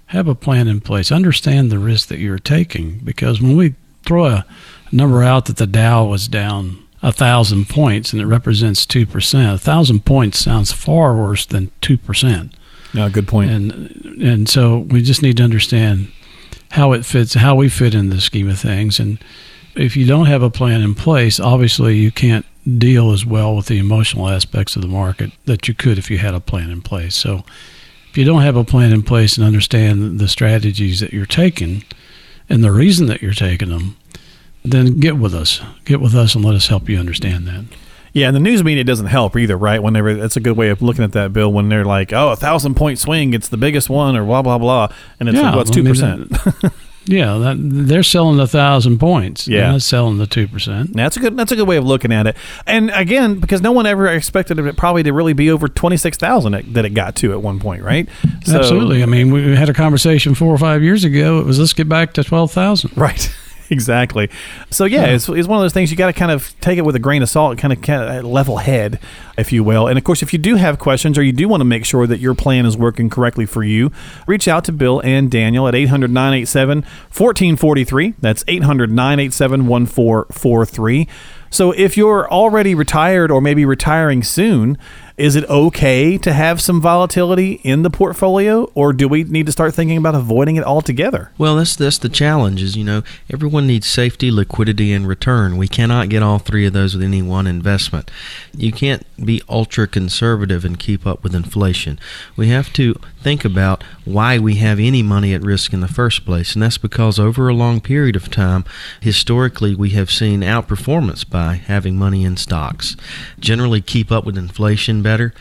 Have 0.06 0.26
a 0.26 0.34
plan 0.34 0.68
in 0.68 0.80
place. 0.80 1.12
Understand 1.12 1.70
the 1.70 1.78
risk 1.78 2.08
that 2.08 2.18
you're 2.18 2.38
taking 2.38 2.98
because 2.98 3.40
when 3.40 3.56
we 3.56 3.74
throw 4.04 4.26
a 4.26 4.46
number 4.90 5.22
out 5.22 5.46
that 5.46 5.58
the 5.58 5.66
Dow 5.66 6.04
was 6.04 6.28
down 6.28 6.82
a 7.02 7.12
thousand 7.12 7.68
points 7.68 8.12
and 8.12 8.20
it 8.20 8.26
represents 8.26 8.84
two 8.86 9.06
percent, 9.06 9.54
a 9.54 9.58
thousand 9.58 10.04
points 10.04 10.38
sounds 10.38 10.72
far 10.72 11.16
worse 11.16 11.46
than 11.46 11.70
two 11.80 11.96
percent 11.96 12.54
No, 12.94 13.08
good 13.08 13.28
point. 13.28 13.50
and 13.50 14.22
and 14.22 14.48
so 14.48 14.78
we 14.78 15.02
just 15.02 15.22
need 15.22 15.36
to 15.36 15.44
understand 15.44 16.10
how 16.72 16.92
it 16.92 17.04
fits, 17.06 17.34
how 17.34 17.54
we 17.54 17.68
fit 17.68 17.94
in 17.94 18.10
the 18.10 18.20
scheme 18.20 18.48
of 18.50 18.58
things, 18.58 18.98
and 19.00 19.18
if 19.74 19.96
you 19.96 20.04
don't 20.06 20.26
have 20.26 20.42
a 20.42 20.50
plan 20.50 20.80
in 20.82 20.94
place, 20.94 21.38
obviously 21.38 21.96
you 21.96 22.10
can't 22.10 22.44
deal 22.78 23.12
as 23.12 23.24
well 23.24 23.54
with 23.56 23.66
the 23.66 23.78
emotional 23.78 24.28
aspects 24.28 24.74
of 24.76 24.82
the 24.82 24.88
market 24.88 25.30
that 25.44 25.68
you 25.68 25.74
could 25.74 25.98
if 25.98 26.10
you 26.10 26.18
had 26.18 26.34
a 26.34 26.40
plan 26.40 26.68
in 26.70 26.82
place. 26.82 27.14
So 27.14 27.44
if 28.10 28.18
you 28.18 28.24
don't 28.24 28.42
have 28.42 28.56
a 28.56 28.64
plan 28.64 28.92
in 28.92 29.02
place 29.02 29.36
and 29.38 29.46
understand 29.46 30.18
the 30.18 30.26
strategies 30.28 30.98
that 31.00 31.12
you're 31.12 31.26
taking 31.26 31.84
and 32.48 32.64
the 32.64 32.72
reason 32.72 33.06
that 33.06 33.22
you're 33.22 33.32
taking 33.32 33.68
them, 33.70 33.96
then 34.70 34.98
get 35.00 35.16
with 35.18 35.34
us. 35.34 35.60
Get 35.84 36.00
with 36.00 36.14
us 36.14 36.34
and 36.34 36.44
let 36.44 36.54
us 36.54 36.68
help 36.68 36.88
you 36.88 36.98
understand 36.98 37.46
that. 37.46 37.64
Yeah, 38.12 38.26
and 38.28 38.34
the 38.34 38.40
news 38.40 38.64
media 38.64 38.84
doesn't 38.84 39.06
help 39.06 39.36
either, 39.36 39.56
right? 39.56 39.82
Whenever 39.82 40.14
that's 40.14 40.36
a 40.36 40.40
good 40.40 40.56
way 40.56 40.70
of 40.70 40.80
looking 40.82 41.04
at 41.04 41.12
that 41.12 41.32
bill 41.32 41.52
when 41.52 41.68
they're 41.68 41.84
like, 41.84 42.12
"Oh, 42.12 42.30
a 42.30 42.36
thousand 42.36 42.74
point 42.74 42.98
swing, 42.98 43.34
it's 43.34 43.48
the 43.48 43.58
biggest 43.58 43.90
one," 43.90 44.16
or 44.16 44.24
blah 44.24 44.42
blah 44.42 44.58
blah, 44.58 44.88
and 45.20 45.28
it's 45.28 45.36
Yeah, 45.38 45.54
what's 45.54 45.70
two 45.70 45.84
percent. 45.84 46.32
Yeah, 47.10 47.38
that, 47.38 47.56
they're 47.58 48.02
selling 48.02 48.38
a 48.38 48.46
thousand 48.46 48.98
points. 48.98 49.48
Yeah. 49.48 49.60
They're 49.60 49.72
not 49.72 49.82
selling 49.82 50.18
the 50.18 50.26
two 50.26 50.46
percent. 50.46 50.92
That's 50.92 51.16
a 51.16 51.20
good. 51.20 51.38
That's 51.38 51.50
a 51.50 51.56
good 51.56 51.66
way 51.66 51.78
of 51.78 51.86
looking 51.86 52.12
at 52.12 52.26
it. 52.26 52.36
And 52.66 52.90
again, 52.90 53.40
because 53.40 53.62
no 53.62 53.72
one 53.72 53.86
ever 53.86 54.08
expected 54.08 54.58
it 54.58 54.76
probably 54.76 55.02
to 55.04 55.12
really 55.14 55.32
be 55.32 55.50
over 55.50 55.68
twenty 55.68 55.96
six 55.96 56.18
thousand 56.18 56.52
that 56.74 56.84
it 56.84 56.90
got 56.90 57.16
to 57.16 57.32
at 57.32 57.40
one 57.40 57.60
point, 57.60 57.82
right? 57.82 58.06
So- 58.44 58.58
Absolutely. 58.58 59.02
I 59.02 59.06
mean, 59.06 59.30
we 59.30 59.56
had 59.56 59.70
a 59.70 59.74
conversation 59.74 60.34
four 60.34 60.52
or 60.52 60.58
five 60.58 60.82
years 60.82 61.02
ago. 61.04 61.38
It 61.38 61.46
was 61.46 61.58
let's 61.58 61.72
get 61.72 61.88
back 61.88 62.12
to 62.14 62.24
twelve 62.24 62.52
thousand. 62.52 62.94
Right. 62.94 63.34
Exactly. 63.78 64.30
So 64.70 64.84
yeah, 64.84 65.06
hmm. 65.06 65.14
it's, 65.14 65.28
it's 65.28 65.46
one 65.46 65.58
of 65.58 65.62
those 65.62 65.72
things 65.72 65.90
you 65.90 65.96
got 65.96 66.06
to 66.06 66.12
kind 66.12 66.30
of 66.30 66.58
take 66.60 66.78
it 66.78 66.82
with 66.82 66.96
a 66.96 66.98
grain 66.98 67.22
of 67.22 67.28
salt, 67.28 67.58
kind 67.58 67.72
of, 67.72 67.82
kind 67.82 68.02
of 68.02 68.24
uh, 68.24 68.28
level 68.28 68.58
head, 68.58 68.98
if 69.36 69.52
you 69.52 69.62
will. 69.62 69.86
And 69.86 69.98
of 69.98 70.04
course, 70.04 70.22
if 70.22 70.32
you 70.32 70.38
do 70.38 70.56
have 70.56 70.78
questions 70.78 71.18
or 71.18 71.22
you 71.22 71.32
do 71.32 71.48
want 71.48 71.60
to 71.60 71.66
make 71.66 71.84
sure 71.84 72.06
that 72.06 72.18
your 72.18 72.34
plan 72.34 72.64
is 72.64 72.76
working 72.76 73.10
correctly 73.10 73.44
for 73.46 73.62
you, 73.62 73.92
reach 74.26 74.48
out 74.48 74.64
to 74.64 74.72
Bill 74.72 75.00
and 75.00 75.30
Daniel 75.30 75.68
at 75.68 75.74
800 75.74 76.10
987 76.10 76.78
1443. 76.78 78.14
That's 78.20 78.42
800 78.48 78.90
987 78.90 79.66
1443. 79.66 81.08
So 81.50 81.72
if 81.72 81.96
you're 81.96 82.30
already 82.30 82.74
retired 82.74 83.30
or 83.30 83.40
maybe 83.40 83.64
retiring 83.64 84.22
soon, 84.22 84.78
is 85.18 85.34
it 85.34 85.44
okay 85.50 86.16
to 86.16 86.32
have 86.32 86.60
some 86.60 86.80
volatility 86.80 87.60
in 87.64 87.82
the 87.82 87.90
portfolio 87.90 88.64
or 88.74 88.92
do 88.92 89.08
we 89.08 89.24
need 89.24 89.46
to 89.46 89.52
start 89.52 89.74
thinking 89.74 89.96
about 89.96 90.14
avoiding 90.14 90.56
it 90.56 90.64
altogether? 90.64 91.32
Well, 91.36 91.56
that's 91.56 91.76
that's 91.76 91.98
the 91.98 92.08
challenge. 92.08 92.62
Is 92.62 92.76
you 92.76 92.84
know 92.84 93.02
everyone 93.32 93.66
needs 93.66 93.86
safety, 93.86 94.30
liquidity, 94.30 94.92
and 94.92 95.06
return. 95.06 95.56
We 95.56 95.68
cannot 95.68 96.08
get 96.08 96.22
all 96.22 96.38
three 96.38 96.66
of 96.66 96.72
those 96.72 96.94
with 96.94 97.02
any 97.02 97.20
one 97.20 97.46
investment. 97.46 98.10
You 98.56 98.72
can't 98.72 99.04
be 99.24 99.42
ultra 99.48 99.88
conservative 99.88 100.64
and 100.64 100.78
keep 100.78 101.06
up 101.06 101.22
with 101.22 101.34
inflation. 101.34 101.98
We 102.36 102.48
have 102.48 102.72
to 102.74 102.94
think 103.20 103.44
about 103.44 103.82
why 104.08 104.38
we 104.38 104.56
have 104.56 104.78
any 104.78 105.02
money 105.02 105.34
at 105.34 105.42
risk 105.42 105.72
in 105.72 105.80
the 105.80 105.88
first 105.88 106.24
place, 106.24 106.54
and 106.54 106.62
that's 106.62 106.78
because 106.78 107.18
over 107.18 107.48
a 107.48 107.54
long 107.54 107.80
period 107.80 108.16
of 108.16 108.30
time, 108.30 108.64
historically, 109.00 109.74
we 109.74 109.90
have 109.90 110.10
seen 110.10 110.40
outperformance 110.40 111.28
by 111.28 111.54
having 111.54 111.96
money 111.96 112.24
in 112.24 112.36
stocks. 112.36 112.96
Generally, 113.38 113.82
keep 113.82 114.10
up 114.10 114.24
with 114.24 114.38
inflation 114.38 115.02
better. 115.02 115.32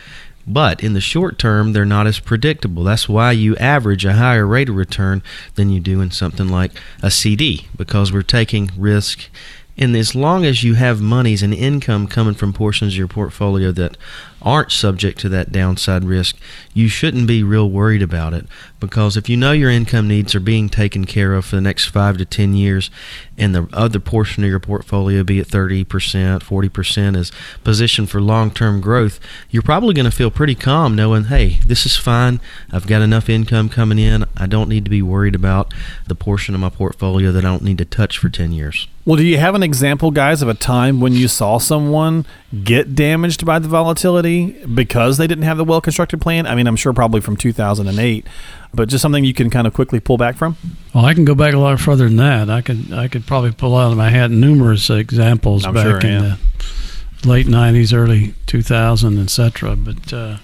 But 0.49 0.81
in 0.81 0.93
the 0.93 1.01
short 1.01 1.37
term, 1.37 1.73
they're 1.73 1.83
not 1.83 2.07
as 2.07 2.19
predictable. 2.19 2.85
That's 2.85 3.09
why 3.09 3.33
you 3.33 3.57
average 3.57 4.05
a 4.05 4.13
higher 4.13 4.47
rate 4.47 4.69
of 4.69 4.75
return 4.75 5.21
than 5.55 5.69
you 5.69 5.81
do 5.81 5.99
in 5.99 6.11
something 6.11 6.47
like 6.47 6.71
a 7.03 7.11
CD 7.11 7.67
because 7.75 8.13
we're 8.13 8.21
taking 8.21 8.71
risk. 8.77 9.29
And 9.77 9.95
as 9.95 10.15
long 10.15 10.45
as 10.45 10.63
you 10.63 10.75
have 10.75 11.01
monies 11.01 11.43
and 11.43 11.53
income 11.53 12.07
coming 12.07 12.33
from 12.33 12.53
portions 12.53 12.93
of 12.93 12.97
your 12.97 13.07
portfolio 13.07 13.71
that 13.73 13.97
aren't 14.41 14.71
subject 14.71 15.19
to 15.19 15.29
that 15.29 15.51
downside 15.51 16.03
risk, 16.03 16.37
you 16.73 16.87
shouldn't 16.87 17.27
be 17.27 17.43
real 17.43 17.69
worried 17.69 18.01
about 18.01 18.33
it. 18.33 18.45
Because 18.79 19.17
if 19.17 19.27
you 19.27 19.37
know 19.37 19.51
your 19.51 19.71
income 19.71 20.07
needs 20.07 20.35
are 20.35 20.39
being 20.39 20.69
taken 20.69 21.05
care 21.05 21.33
of 21.33 21.45
for 21.45 21.55
the 21.55 21.61
next 21.61 21.85
five 21.85 22.17
to 22.17 22.25
10 22.25 22.53
years, 22.53 22.91
and 23.37 23.53
the 23.53 23.67
other 23.71 23.99
portion 23.99 24.43
of 24.43 24.49
your 24.49 24.59
portfolio, 24.59 25.23
be 25.23 25.39
it 25.39 25.47
30%, 25.47 25.85
40%, 25.85 27.15
is 27.15 27.31
positioned 27.63 28.09
for 28.09 28.19
long 28.19 28.51
term 28.51 28.81
growth, 28.81 29.19
you're 29.49 29.63
probably 29.63 29.93
going 29.93 30.09
to 30.09 30.15
feel 30.15 30.31
pretty 30.31 30.55
calm 30.55 30.95
knowing, 30.95 31.25
hey, 31.25 31.59
this 31.65 31.85
is 31.85 31.97
fine. 31.97 32.39
I've 32.71 32.87
got 32.87 33.01
enough 33.01 33.29
income 33.29 33.69
coming 33.69 33.99
in. 33.99 34.25
I 34.35 34.47
don't 34.47 34.69
need 34.69 34.83
to 34.85 34.89
be 34.89 35.01
worried 35.01 35.35
about 35.35 35.73
the 36.07 36.15
portion 36.15 36.55
of 36.55 36.61
my 36.61 36.69
portfolio 36.69 37.31
that 37.31 37.45
I 37.45 37.49
don't 37.49 37.63
need 37.63 37.77
to 37.77 37.85
touch 37.85 38.17
for 38.17 38.29
10 38.29 38.51
years. 38.51 38.87
Well, 39.05 39.15
do 39.15 39.23
you 39.23 39.37
have 39.37 39.55
an 39.55 39.63
example, 39.63 40.11
guys, 40.11 40.41
of 40.41 40.49
a 40.49 40.53
time 40.53 40.99
when 40.99 41.13
you 41.13 41.29
saw 41.29 41.59
someone 41.59 42.25
get 42.65 42.93
damaged 42.93 43.45
by 43.45 43.57
the 43.57 43.67
volatility 43.69 44.26
because 44.27 45.17
they 45.17 45.27
didn't 45.27 45.43
have 45.43 45.57
the 45.57 45.63
well 45.63 45.81
constructed 45.81 46.21
plan? 46.21 46.45
I 46.45 46.55
mean, 46.55 46.67
I'm 46.67 46.75
sure 46.75 46.93
probably 46.93 47.21
from 47.21 47.37
2008, 47.37 48.25
but 48.73 48.89
just 48.89 49.01
something 49.01 49.23
you 49.23 49.33
can 49.33 49.49
kind 49.49 49.67
of 49.67 49.73
quickly 49.73 49.99
pull 49.99 50.17
back 50.17 50.35
from? 50.35 50.57
Well, 50.93 51.05
I 51.05 51.13
can 51.13 51.25
go 51.25 51.35
back 51.35 51.53
a 51.53 51.57
lot 51.57 51.79
further 51.79 52.05
than 52.05 52.17
that. 52.17 52.49
I 52.49 52.61
could 52.61 52.91
I 52.93 53.07
could 53.07 53.25
probably 53.25 53.51
pull 53.51 53.75
out 53.75 53.91
of 53.91 53.97
my 53.97 54.09
hat 54.09 54.31
numerous 54.31 54.89
examples 54.89 55.65
I'm 55.65 55.73
back 55.73 55.83
sure, 55.85 55.99
in 55.99 56.23
yeah. 56.23 56.35
the 57.21 57.27
late 57.27 57.47
'90s, 57.47 57.93
early 57.93 58.33
2000, 58.45 59.19
etc. 59.19 59.75
But 59.75 60.13
uh, 60.13 60.37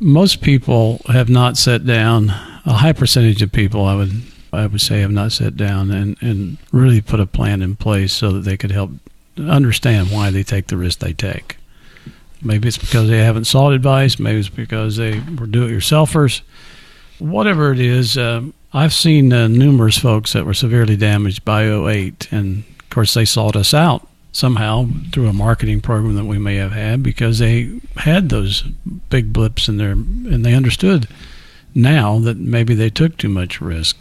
most 0.00 0.40
people 0.40 1.00
have 1.08 1.28
not 1.28 1.56
sat 1.56 1.86
down. 1.86 2.30
A 2.68 2.72
high 2.72 2.92
percentage 2.92 3.42
of 3.42 3.52
people, 3.52 3.84
I 3.84 3.94
would 3.94 4.22
I 4.52 4.66
would 4.66 4.80
say, 4.80 5.00
have 5.00 5.12
not 5.12 5.32
sat 5.32 5.56
down 5.56 5.90
and, 5.90 6.16
and 6.20 6.56
really 6.72 7.00
put 7.00 7.20
a 7.20 7.26
plan 7.26 7.62
in 7.62 7.76
place 7.76 8.12
so 8.12 8.32
that 8.32 8.40
they 8.40 8.56
could 8.56 8.70
help 8.70 8.90
understand 9.38 10.10
why 10.10 10.30
they 10.30 10.42
take 10.42 10.68
the 10.68 10.76
risk 10.76 11.00
they 11.00 11.12
take. 11.12 11.58
Maybe 12.42 12.68
it's 12.68 12.78
because 12.78 13.08
they 13.08 13.18
haven't 13.18 13.46
sought 13.46 13.72
advice. 13.72 14.18
Maybe 14.18 14.40
it's 14.40 14.48
because 14.48 14.96
they 14.96 15.20
were 15.38 15.46
do-it-yourselfers. 15.46 16.42
Whatever 17.18 17.72
it 17.72 17.80
is, 17.80 18.18
uh, 18.18 18.42
I've 18.72 18.92
seen 18.92 19.32
uh, 19.32 19.48
numerous 19.48 19.98
folks 19.98 20.32
that 20.34 20.44
were 20.44 20.54
severely 20.54 20.96
damaged 20.96 21.44
by 21.44 21.64
08, 21.64 22.28
and 22.30 22.64
of 22.78 22.90
course 22.90 23.14
they 23.14 23.24
sought 23.24 23.56
us 23.56 23.72
out 23.72 24.06
somehow 24.32 24.86
through 25.12 25.28
a 25.28 25.32
marketing 25.32 25.80
program 25.80 26.14
that 26.14 26.26
we 26.26 26.36
may 26.36 26.56
have 26.56 26.72
had 26.72 27.02
because 27.02 27.38
they 27.38 27.80
had 27.96 28.28
those 28.28 28.62
big 29.08 29.32
blips 29.32 29.66
in 29.66 29.78
their 29.78 29.92
and 29.92 30.44
they 30.44 30.52
understood 30.52 31.08
now 31.74 32.18
that 32.18 32.36
maybe 32.36 32.74
they 32.74 32.90
took 32.90 33.16
too 33.16 33.30
much 33.30 33.62
risk. 33.62 33.96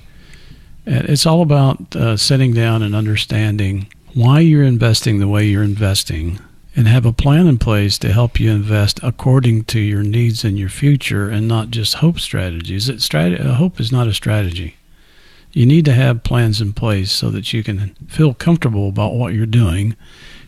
It's 0.85 1.25
all 1.25 1.41
about 1.41 1.95
uh, 1.95 2.17
sitting 2.17 2.53
down 2.53 2.83
and 2.83 2.93
understanding 2.93 3.87
why 4.13 4.41
you're 4.41 4.63
investing 4.63 5.19
the 5.19 5.27
way 5.27 5.45
you're 5.45 5.63
investing 5.63 6.39
and 6.75 6.87
have 6.87 7.05
a 7.05 7.13
plan 7.13 7.47
in 7.47 7.57
place 7.57 7.97
to 7.99 8.11
help 8.11 8.39
you 8.39 8.51
invest 8.51 8.99
according 9.01 9.63
to 9.65 9.79
your 9.79 10.03
needs 10.03 10.43
and 10.43 10.59
your 10.59 10.69
future 10.69 11.29
and 11.29 11.47
not 11.47 11.71
just 11.71 11.95
hope 11.95 12.19
strategies. 12.19 12.89
It, 12.89 12.97
strat- 12.97 13.39
hope 13.55 13.79
is 13.79 13.91
not 13.91 14.07
a 14.07 14.13
strategy. 14.13 14.75
You 15.53 15.65
need 15.65 15.85
to 15.85 15.93
have 15.93 16.23
plans 16.23 16.59
in 16.59 16.73
place 16.73 17.13
so 17.13 17.29
that 17.29 17.53
you 17.53 17.63
can 17.63 17.95
feel 18.07 18.33
comfortable 18.33 18.89
about 18.89 19.13
what 19.13 19.33
you're 19.33 19.45
doing 19.45 19.95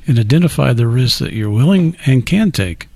and 0.05 0.19
identify 0.19 0.73
the 0.73 0.87
risks 0.87 1.19
that 1.19 1.33
you're 1.33 1.49
willing 1.49 1.95
and 2.05 2.25
can 2.25 2.51
take 2.51 2.89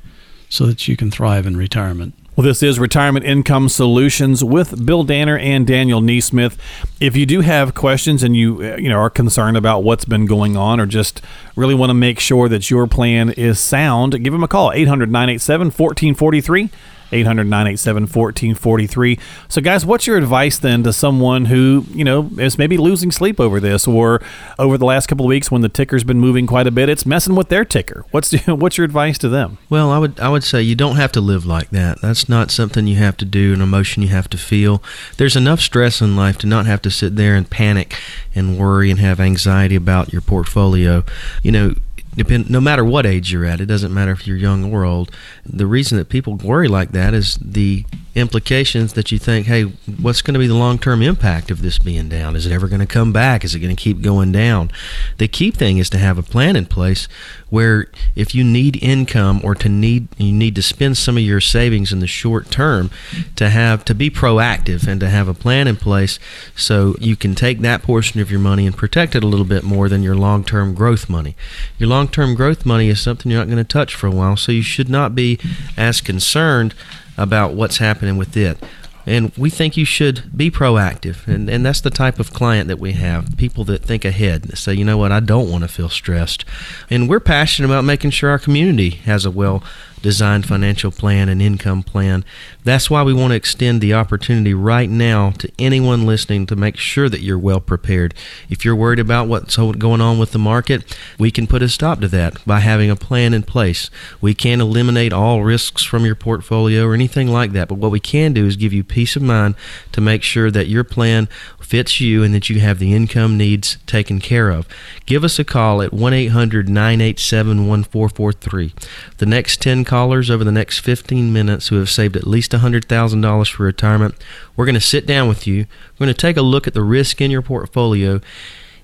so 0.50 0.66
that 0.66 0.88
you 0.90 0.98
can 0.98 1.10
thrive 1.10 1.46
in 1.46 1.56
retirement. 1.56 2.14
Well, 2.42 2.48
this 2.48 2.64
is 2.64 2.80
Retirement 2.80 3.24
Income 3.24 3.70
Solutions 3.70 4.44
with 4.44 4.84
Bill 4.84 5.04
Danner 5.04 5.38
and 5.38 5.68
Daniel 5.68 6.02
Neesmith. 6.02 6.58
If 7.00 7.16
you 7.16 7.28
do 7.28 7.42
have 7.42 7.76
questions 7.76 8.24
and 8.24 8.36
you 8.36 8.64
uh, 8.64 8.78
you 8.78 8.90
know 8.90 8.98
are 8.98 9.12
concerned 9.12 9.58
about 9.58 9.84
what's 9.84 10.06
been 10.06 10.26
going 10.26 10.58
on 10.58 10.80
or 10.80 10.88
just 10.88 11.22
really 11.56 11.76
want 11.76 11.92
to 11.92 11.94
make 11.94 12.20
sure 12.20 12.50
that 12.50 12.72
your 12.72 12.88
plan 12.88 13.30
is 13.30 13.60
sound, 13.60 14.24
give 14.24 14.34
them 14.34 14.44
a 14.44 14.48
call 14.48 14.72
800-987-1443. 14.72 16.72
800 17.12 17.46
987 17.46 18.04
1443. 18.04 19.20
So, 19.48 19.62
guys, 19.62 19.86
what's 19.86 20.08
your 20.08 20.18
advice 20.18 20.58
then 20.58 20.84
to 20.84 20.94
someone 20.94 21.46
who, 21.46 21.86
you 21.92 22.04
know, 22.04 22.30
is 22.38 22.58
maybe 22.58 22.78
losing 22.78 23.12
sleep 23.12 23.40
over 23.40 23.60
this 23.60 23.88
or 23.88 24.22
over 24.58 24.78
the 24.78 24.86
last 24.86 25.08
couple 25.08 25.26
of 25.26 25.30
weeks 25.30 25.52
when 25.52 25.62
the 25.62 25.70
ticker's 25.70 26.04
been 26.04 26.20
moving 26.20 26.48
quite 26.48 26.68
a 26.68 26.72
bit, 26.72 26.90
it's 26.90 27.06
messing 27.06 27.36
with 27.36 27.50
their 27.50 27.66
ticker? 27.66 28.06
What's, 28.12 28.34
what's 28.48 28.78
your 28.78 28.86
advice 28.86 29.18
to 29.20 29.30
them? 29.30 29.58
Well, 29.70 29.92
I 29.92 29.98
would, 29.98 30.20
I 30.20 30.30
would 30.30 30.44
say 30.44 30.62
you 30.62 30.76
don't 30.76 30.96
have 30.96 31.12
to 31.14 31.22
live 31.22 31.46
like 31.46 31.70
that. 31.70 32.02
That's 32.02 32.30
not 32.30 32.52
something 32.52 32.88
you 32.88 32.98
have 32.98 33.18
to 33.18 33.26
do, 33.26 33.54
an 33.54 33.62
emotion 33.62 34.04
you 34.04 34.10
have 34.10 34.30
to 34.30 34.38
feel. 34.38 34.82
There's 35.18 35.36
enough 35.36 35.60
stress 35.60 36.02
in 36.02 36.16
life 36.16 36.38
to 36.40 36.48
not 36.48 36.66
have 36.66 36.82
to 36.84 36.92
sit 36.92 37.16
there 37.16 37.36
and 37.36 37.50
panic 37.50 37.96
and 38.34 38.58
worry 38.58 38.90
and 38.90 39.00
have 39.00 39.20
anxiety 39.20 39.76
about 39.76 40.12
your 40.12 40.22
portfolio. 40.22 41.04
You 41.44 41.52
know, 41.52 41.76
depend 42.16 42.50
no 42.50 42.60
matter 42.60 42.84
what 42.84 43.06
age 43.06 43.32
you're 43.32 43.46
at 43.46 43.62
it 43.62 43.66
doesn't 43.66 43.94
matter 43.94 44.12
if 44.12 44.28
you're 44.28 44.38
young 44.38 44.74
or 44.74 44.84
old. 44.84 45.12
The 45.46 45.66
reason 45.66 45.98
that 45.98 46.10
people 46.10 46.36
worry 46.36 46.68
like 46.68 46.92
that 46.92 47.14
is 47.14 47.38
the 47.42 47.86
implications 48.14 48.94
that 48.94 49.10
you 49.10 49.18
think 49.18 49.48
hey 49.48 49.64
what's 50.02 50.22
going 50.22 50.34
to 50.34 50.40
be 50.40 50.48
the 50.48 50.54
long-term 50.54 51.02
impact 51.02 51.50
of 51.50 51.62
this 51.62 51.80
being 51.80 52.10
down? 52.10 52.36
Is 52.36 52.46
it 52.46 52.52
ever 52.52 52.68
going 52.68 52.82
to 52.82 52.86
come 52.86 53.14
back? 53.14 53.44
Is 53.44 53.56
it 53.56 53.60
going 53.60 53.76
to 53.76 53.82
keep 53.82 54.02
going 54.02 54.32
down? 54.32 54.72
The 55.18 55.28
key 55.28 55.52
thing 55.52 55.78
is 55.78 55.90
to 55.92 55.98
have 55.98 56.18
a 56.18 56.24
plan 56.24 56.56
in 56.56 56.66
place 56.66 57.08
where 57.52 57.86
if 58.16 58.34
you 58.34 58.44
need 58.44 58.82
income 58.82 59.40
or 59.44 59.54
to 59.54 59.70
need 59.70 60.08
you 60.18 60.34
need 60.34 60.56
to 60.56 60.64
spend 60.64 60.98
some 60.98 61.18
of 61.18 61.24
your 61.24 61.40
savings 61.40 61.94
in 61.94 62.00
the 62.00 62.08
short 62.08 62.50
term 62.50 62.90
to 63.36 63.50
have 63.50 63.86
to 63.86 63.94
be 63.94 64.10
proactive 64.10 64.88
and 64.88 65.00
to 65.00 65.10
have 65.10 65.28
a 65.28 65.34
plan 65.34 65.68
in 65.68 65.76
place 65.76 66.18
so 66.56 66.96
you 67.00 67.16
can 67.16 67.36
take 67.36 67.60
that 67.60 67.84
portion 67.84 68.20
of 68.20 68.32
your 68.32 68.40
money 68.40 68.66
and 68.66 68.76
protect 68.76 69.14
it 69.16 69.24
a 69.24 69.28
little 69.28 69.46
bit 69.46 69.64
more 69.64 69.88
than 69.88 70.02
your 70.02 70.16
long-term 70.16 70.74
growth 70.74 71.08
money 71.08 71.36
your 71.78 71.88
long 71.90 72.08
term 72.08 72.34
growth 72.34 72.66
money 72.66 72.90
is 72.90 73.02
something 73.02 73.32
you're 73.32 73.42
not 73.42 73.48
going 73.48 73.58
to 73.58 73.64
touch 73.64 73.94
for 73.94 74.08
a 74.08 74.12
while, 74.12 74.38
so 74.38 74.52
you 74.52 74.62
should 74.62 74.90
not 74.90 75.16
be 75.16 75.40
as 75.78 76.02
concerned 76.02 76.74
about 77.18 77.54
what's 77.54 77.78
happening 77.78 78.18
with 78.18 78.36
it. 78.38 78.58
And 79.06 79.32
we 79.38 79.50
think 79.50 79.78
you 79.78 79.86
should 79.86 80.36
be 80.36 80.52
proactive. 80.52 81.28
And, 81.28 81.50
and 81.50 81.66
that's 81.66 81.82
the 81.82 81.90
type 81.90 82.20
of 82.20 82.34
client 82.34 82.68
that 82.68 82.80
we 82.80 82.94
have 82.94 83.38
people 83.38 83.64
that 83.66 83.84
think 83.84 84.06
ahead, 84.06 84.44
that 84.44 84.58
say, 84.58 84.74
you 84.74 84.86
know 84.86 84.98
what, 84.98 85.12
I 85.12 85.20
don't 85.20 85.50
want 85.50 85.64
to 85.64 85.68
feel 85.68 85.90
stressed. 85.90 86.46
And 86.90 87.10
we're 87.10 87.20
passionate 87.20 87.68
about 87.68 87.84
making 87.84 88.12
sure 88.12 88.30
our 88.30 88.40
community 88.40 88.92
has 88.92 89.26
a 89.26 89.32
well 89.32 89.64
designed 90.02 90.46
financial 90.46 90.92
plan 90.92 91.30
and 91.30 91.42
income 91.42 91.84
plan. 91.84 92.26
That's 92.64 92.90
why 92.90 93.04
we 93.04 93.14
want 93.14 93.32
to 93.32 93.36
extend 93.36 93.82
the 93.82 93.94
opportunity 93.94 94.54
right 94.54 94.90
now 94.90 95.32
to 95.32 95.52
anyone 95.60 96.06
listening 96.06 96.46
to 96.48 96.56
make 96.56 96.78
sure 96.78 97.10
that 97.10 97.22
you're 97.22 97.40
well 97.40 97.60
prepared. 97.60 98.14
If 98.50 98.66
you're 98.66 98.76
worried 98.76 99.00
about 99.00 99.28
what's 99.28 99.58
going 99.58 100.02
on 100.02 100.20
with 100.20 100.32
the 100.32 100.40
market, 100.40 100.98
we 101.18 101.32
can 101.32 101.48
put 101.48 101.62
a 101.62 101.70
stop 101.70 102.02
to 102.02 102.08
that 102.10 102.46
by 102.46 102.60
having 102.60 102.90
a 102.90 102.96
plan 102.96 103.34
in 103.34 103.44
place. 103.44 103.90
We 104.20 104.34
can't 104.34 104.62
eliminate 104.62 105.14
all 105.14 105.44
risks 105.44 105.84
from 105.84 106.06
your 106.06 106.16
portfolio 106.16 106.86
or 106.86 106.94
anything 106.94 107.28
like 107.28 107.52
that, 107.54 107.68
but 107.68 107.78
what 107.78 107.92
we 107.92 108.00
can 108.00 108.34
do 108.34 108.46
is 108.46 108.56
give 108.56 108.74
you 108.74 108.84
peace 108.84 109.16
of 109.16 109.22
mind 109.22 109.56
to 109.92 110.02
make 110.02 110.24
sure 110.24 110.52
that 110.52 110.68
your 110.68 110.84
plan 110.84 111.28
fits 111.60 112.02
you 112.02 112.22
and 112.22 112.34
that 112.34 112.50
you 112.50 112.60
have 112.60 112.80
the 112.80 112.94
income 112.94 113.38
needs 113.38 113.78
taken 113.86 114.20
care 114.20 114.50
of. 114.50 114.68
Give 115.06 115.24
us 115.24 115.40
a 115.40 115.46
call 115.46 115.82
at 115.82 115.94
1 115.94 116.14
800 116.14 116.68
987 116.68 117.66
1443. 117.66 118.74
The 119.18 119.26
next 119.26 119.62
10 119.62 119.86
callers 119.92 120.32
over 120.32 120.46
the 120.46 120.54
next 120.54 120.80
15 120.80 121.34
minutes 121.34 121.68
who 121.68 121.76
have 121.76 121.90
saved 121.90 122.16
at 122.16 122.26
least 122.26 122.54
$100,000 122.54 123.52
for 123.52 123.64
retirement, 123.64 124.16
we're 124.56 124.64
going 124.64 124.74
to 124.74 124.80
sit 124.80 125.06
down 125.06 125.28
with 125.28 125.46
you. 125.46 125.66
We're 126.00 126.06
going 126.06 126.16
to 126.16 126.22
take 126.22 126.38
a 126.38 126.42
look 126.42 126.66
at 126.66 126.74
the 126.74 126.82
risk 126.82 127.20
in 127.20 127.30
your 127.30 127.42
portfolio 127.42 128.22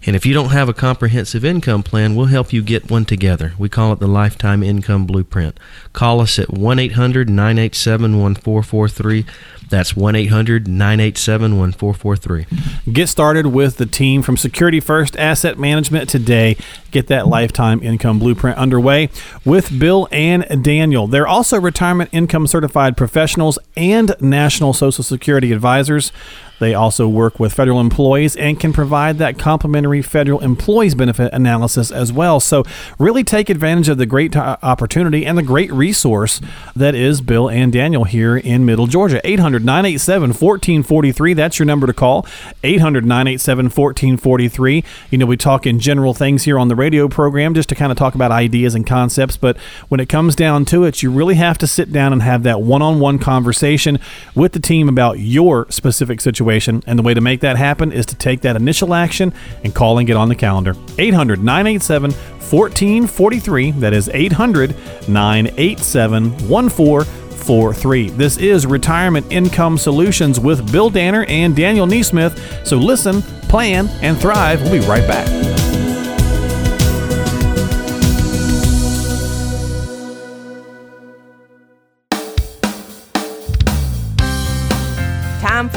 and 0.08 0.16
if 0.16 0.26
you 0.26 0.34
don't 0.34 0.52
have 0.52 0.70
a 0.70 0.74
comprehensive 0.74 1.44
income 1.44 1.84
plan, 1.84 2.16
we'll 2.16 2.28
help 2.28 2.54
you 2.54 2.62
get 2.62 2.90
one 2.90 3.04
together. 3.04 3.54
We 3.60 3.68
call 3.68 3.92
it 3.92 4.00
the 4.00 4.08
Lifetime 4.08 4.64
Income 4.64 5.06
Blueprint. 5.06 5.60
Call 5.92 6.22
us 6.22 6.40
at 6.40 6.50
1 6.50 6.80
800 6.80 7.30
987 7.30 8.18
1443. 8.18 9.26
That's 9.70 9.98
1 9.98 10.16
800 10.16 10.66
987 10.66 11.58
1443. 11.58 12.94
Get 12.94 13.10
started 13.10 13.48
with 13.48 13.76
the 13.76 13.86
team 13.86 14.22
from 14.22 14.38
Security 14.38 14.80
First 14.80 15.18
Asset 15.18 15.60
Management 15.60 16.10
today. 16.10 16.56
Get 16.92 17.08
that 17.08 17.28
Lifetime 17.28 17.84
Income 17.84 18.20
Blueprint 18.20 18.58
underway 18.58 19.10
with 19.44 19.78
Bill 19.78 20.08
and 20.14 20.64
Daniel. 20.64 21.08
They're 21.08 21.28
also 21.28 21.60
retirement 21.60 22.12
income 22.14 22.48
certified 22.48 22.96
professionals 22.96 23.60
and 23.76 24.16
National 24.22 24.72
Social 24.72 25.04
Security 25.04 25.52
advisors. 25.52 26.14
They 26.60 26.74
also 26.74 27.08
work 27.08 27.40
with 27.40 27.54
federal 27.54 27.80
employees 27.80 28.36
and 28.36 28.60
can 28.60 28.74
provide 28.74 29.18
that 29.20 29.38
complimentary 29.38 30.02
federal 30.02 30.40
employees 30.40 30.96
benefit 30.96 31.32
analysis 31.34 31.92
as 31.92 32.12
well. 32.12 32.40
So, 32.40 32.64
really 32.98 33.24
take 33.24 33.50
advantage 33.50 33.90
of 33.90 33.98
the 33.98 34.06
great 34.06 34.36
opportunity 34.36 35.26
and 35.26 35.38
the 35.38 35.44
great 35.44 35.72
resource 35.72 36.42
that 36.76 36.96
is 36.96 37.22
Bill 37.22 37.50
and 37.50 37.72
Daniel 37.72 38.06
here 38.06 38.38
in 38.38 38.66
Middle 38.66 38.88
Georgia. 38.88 39.22
800 39.24 39.64
987 39.64 40.30
1443. 40.30 41.34
That's 41.34 41.60
your 41.60 41.66
number 41.66 41.86
to 41.86 41.94
call. 41.94 42.26
800 42.64 43.06
987 43.06 43.66
1443. 43.66 44.84
You 45.12 45.18
know, 45.18 45.26
we 45.26 45.38
talk 45.38 45.68
in 45.68 45.80
general 45.80 46.14
things 46.14 46.44
here 46.44 46.58
on 46.58 46.68
the 46.68 46.76
radio 46.76 47.08
program 47.08 47.54
just 47.54 47.70
to 47.70 47.76
kind 47.76 47.92
of 47.92 47.98
talk 47.98 48.16
about 48.16 48.32
ideas 48.32 48.74
and 48.74 48.86
concepts, 48.86 49.38
but 49.38 49.58
when 49.90 50.00
it 50.00 50.10
comes 50.10 50.36
down 50.36 50.66
to 50.66 50.84
it, 50.86 51.04
you 51.04 51.12
really 51.12 51.36
have 51.36 51.58
to 51.60 51.68
sit 51.68 51.92
down 51.92 52.14
and 52.14 52.24
have 52.24 52.44
that 52.44 52.62
one 52.62 52.82
on 52.82 53.00
one 53.00 53.20
conversation 53.20 54.00
with 54.34 54.54
the 54.54 54.60
team 54.60 54.90
about 54.90 55.20
your 55.20 55.70
specific 55.70 56.20
situation 56.22 56.47
situation. 56.48 56.82
And 56.88 56.98
the 56.98 57.04
way 57.04 57.14
to 57.14 57.22
make 57.22 57.42
that 57.42 57.58
happen 57.58 57.92
is 57.92 58.06
to 58.08 58.16
take 58.16 58.42
that 58.42 58.56
initial 58.56 58.94
action 58.94 59.34
and 59.64 59.76
call 59.76 59.98
and 59.98 60.08
get 60.08 60.16
on 60.16 60.30
the 60.30 60.36
calendar. 60.36 60.76
800 60.98 61.44
987 61.44 62.12
1443. 62.12 63.72
That 63.72 63.94
is 63.94 64.10
800 64.14 64.76
987 65.10 66.48
1443. 66.48 68.10
This 68.12 68.38
is 68.38 68.66
Retirement 68.66 69.26
Income 69.30 69.78
Solutions 69.78 70.40
with 70.40 70.72
Bill 70.72 70.90
Danner 70.90 71.26
and 71.26 71.56
Daniel 71.56 71.86
Neesmith. 71.86 72.66
So 72.66 72.78
listen, 72.78 73.22
plan, 73.50 73.90
and 74.02 74.18
thrive. 74.18 74.62
We'll 74.62 74.80
be 74.82 74.88
right 74.88 75.06
back. 75.06 75.67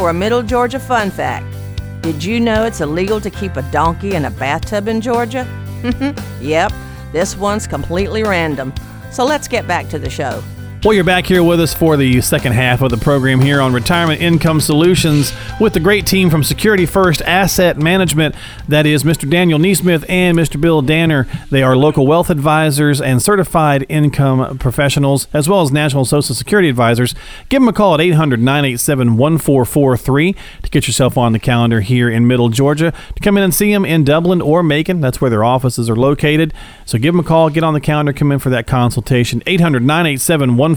For 0.01 0.09
a 0.09 0.15
Middle 0.15 0.43
Georgia 0.43 0.79
fun 0.79 1.11
fact. 1.11 1.45
Did 2.01 2.25
you 2.25 2.41
know 2.41 2.65
it's 2.65 2.81
illegal 2.81 3.21
to 3.21 3.29
keep 3.29 3.57
a 3.57 3.63
donkey 3.71 4.15
in 4.15 4.25
a 4.25 4.31
bathtub 4.31 4.89
in 4.89 4.99
Georgia? 5.03 5.47
yep, 6.41 6.73
this 7.13 7.37
one's 7.37 7.67
completely 7.67 8.23
random. 8.23 8.73
So 9.11 9.27
let's 9.27 9.47
get 9.47 9.69
back 9.69 9.91
to 9.91 9.99
the 9.99 10.09
show. 10.09 10.43
Well, 10.83 10.95
you're 10.95 11.05
back 11.05 11.27
here 11.27 11.43
with 11.43 11.61
us 11.61 11.75
for 11.75 11.99
the 11.99 12.23
second 12.23 12.53
half 12.53 12.81
of 12.81 12.91
the 12.91 12.97
program 12.97 13.39
here 13.39 13.61
on 13.61 13.75
Retirement 13.75 14.23
Income 14.23 14.63
Solutions 14.63 15.31
with 15.61 15.75
the 15.75 15.81
great 15.81 16.07
team 16.07 16.31
from 16.31 16.43
Security 16.43 16.87
First 16.87 17.21
Asset 17.21 17.77
Management. 17.77 18.35
That 18.67 18.87
is 18.87 19.05
Mr. 19.05 19.29
Daniel 19.29 19.59
Neesmith 19.59 20.07
and 20.09 20.39
Mr. 20.39 20.59
Bill 20.59 20.81
Danner. 20.81 21.27
They 21.51 21.63
are 21.63 21.77
local 21.77 22.07
wealth 22.07 22.31
advisors 22.31 22.99
and 22.99 23.21
certified 23.21 23.85
income 23.91 24.57
professionals, 24.57 25.29
as 25.35 25.51
well 25.51 25.61
as 25.61 25.71
national 25.71 26.07
Social 26.07 26.35
Security 26.35 26.71
advisors. 26.71 27.15
Give 27.51 27.61
them 27.61 27.69
a 27.69 27.75
call 27.75 27.93
at 27.93 28.01
800 28.01 28.41
987 28.41 29.19
1443 29.19 30.33
to 30.63 30.71
get 30.71 30.87
yourself 30.87 31.19
on 31.19 31.35
the 31.35 31.39
calendar 31.39 31.83
here 31.83 32.09
in 32.09 32.27
Middle 32.27 32.49
Georgia 32.49 32.95
to 33.17 33.21
come 33.21 33.37
in 33.37 33.43
and 33.43 33.55
see 33.55 33.71
them 33.71 33.85
in 33.85 34.03
Dublin 34.03 34.41
or 34.41 34.63
Macon. 34.63 35.03
That's 35.03 35.21
where 35.21 35.29
their 35.29 35.45
offices 35.45 35.91
are 35.91 35.97
located. 35.97 36.55
So 36.87 36.97
give 36.97 37.13
them 37.13 37.21
a 37.21 37.29
call, 37.29 37.51
get 37.51 37.65
on 37.65 37.75
the 37.75 37.83
calendar, 37.83 38.15
come 38.15 38.33
in 38.33 38.39
for 38.39 38.49
that 38.49 38.67
consultation. 38.67 39.43
800 39.47 39.83
987 39.83 40.57
1443 40.57 40.70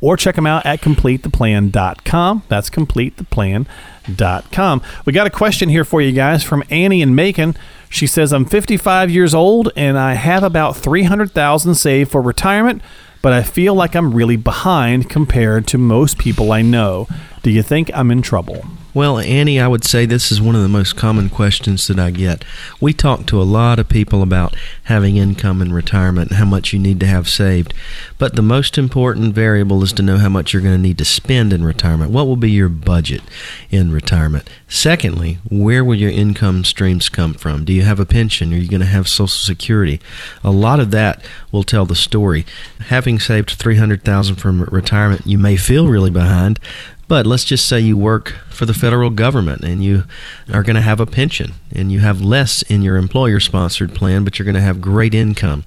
or 0.00 0.16
check 0.16 0.36
them 0.36 0.46
out 0.46 0.66
at 0.66 0.80
completetheplan.com. 0.80 2.42
That's 2.48 2.70
completetheplan.com. 2.70 4.82
We 5.04 5.12
got 5.12 5.26
a 5.26 5.30
question 5.30 5.68
here 5.68 5.84
for 5.84 6.00
you 6.00 6.12
guys 6.12 6.42
from 6.42 6.64
Annie 6.70 7.02
in 7.02 7.14
Macon. 7.14 7.56
She 7.88 8.06
says, 8.06 8.32
I'm 8.32 8.44
55 8.44 9.10
years 9.10 9.34
old 9.34 9.70
and 9.76 9.98
I 9.98 10.14
have 10.14 10.42
about 10.42 10.76
300,000 10.76 11.74
saved 11.74 12.10
for 12.10 12.22
retirement, 12.22 12.82
but 13.20 13.32
I 13.32 13.42
feel 13.42 13.74
like 13.74 13.94
I'm 13.94 14.14
really 14.14 14.36
behind 14.36 15.10
compared 15.10 15.66
to 15.68 15.78
most 15.78 16.18
people 16.18 16.52
I 16.52 16.62
know. 16.62 17.06
Do 17.42 17.50
you 17.50 17.62
think 17.62 17.90
I'm 17.94 18.10
in 18.10 18.22
trouble? 18.22 18.64
Well, 18.94 19.18
Annie, 19.18 19.58
I 19.58 19.68
would 19.68 19.84
say 19.84 20.04
this 20.04 20.30
is 20.30 20.42
one 20.42 20.54
of 20.54 20.60
the 20.60 20.68
most 20.68 20.96
common 20.96 21.30
questions 21.30 21.86
that 21.86 21.98
I 21.98 22.10
get. 22.10 22.44
We 22.78 22.92
talk 22.92 23.24
to 23.26 23.40
a 23.40 23.42
lot 23.42 23.78
of 23.78 23.88
people 23.88 24.20
about 24.20 24.54
having 24.84 25.16
income 25.16 25.62
in 25.62 25.72
retirement 25.72 26.32
how 26.32 26.44
much 26.44 26.74
you 26.74 26.78
need 26.78 27.00
to 27.00 27.06
have 27.06 27.26
saved. 27.26 27.72
But 28.18 28.36
the 28.36 28.42
most 28.42 28.76
important 28.76 29.34
variable 29.34 29.82
is 29.82 29.94
to 29.94 30.02
know 30.02 30.18
how 30.18 30.28
much 30.28 30.52
you're 30.52 30.60
going 30.60 30.74
to 30.74 30.80
need 30.80 30.98
to 30.98 31.06
spend 31.06 31.54
in 31.54 31.64
retirement. 31.64 32.10
What 32.10 32.26
will 32.26 32.36
be 32.36 32.50
your 32.50 32.68
budget 32.68 33.22
in 33.70 33.92
retirement? 33.92 34.50
Secondly, 34.68 35.38
where 35.50 35.82
will 35.82 35.94
your 35.94 36.10
income 36.10 36.62
streams 36.62 37.08
come 37.08 37.32
from? 37.32 37.64
Do 37.64 37.72
you 37.72 37.84
have 37.84 37.98
a 37.98 38.04
pension? 38.04 38.52
Are 38.52 38.58
you 38.58 38.68
going 38.68 38.80
to 38.80 38.86
have 38.86 39.08
Social 39.08 39.28
Security? 39.28 40.00
A 40.44 40.50
lot 40.50 40.80
of 40.80 40.90
that 40.90 41.24
will 41.50 41.64
tell 41.64 41.86
the 41.86 41.94
story. 41.94 42.44
Having 42.88 43.20
saved 43.20 43.52
300,000 43.52 44.36
from 44.36 44.64
retirement, 44.64 45.26
you 45.26 45.38
may 45.38 45.56
feel 45.56 45.88
really 45.88 46.10
behind, 46.10 46.60
but 47.08 47.26
let's 47.26 47.44
just 47.44 47.68
say 47.68 47.80
you 47.80 47.96
work 47.96 48.34
for 48.48 48.64
the 48.64 48.74
federal 48.74 49.10
government 49.10 49.62
and 49.62 49.82
you 49.82 50.04
are 50.52 50.62
going 50.62 50.76
to 50.76 50.82
have 50.82 51.00
a 51.00 51.06
pension 51.06 51.52
and 51.74 51.90
you 51.90 52.00
have 52.00 52.20
less 52.20 52.62
in 52.62 52.82
your 52.82 52.96
employer 52.96 53.40
sponsored 53.40 53.94
plan, 53.94 54.24
but 54.24 54.38
you're 54.38 54.44
going 54.44 54.54
to 54.54 54.60
have 54.60 54.80
great 54.80 55.14
income. 55.14 55.64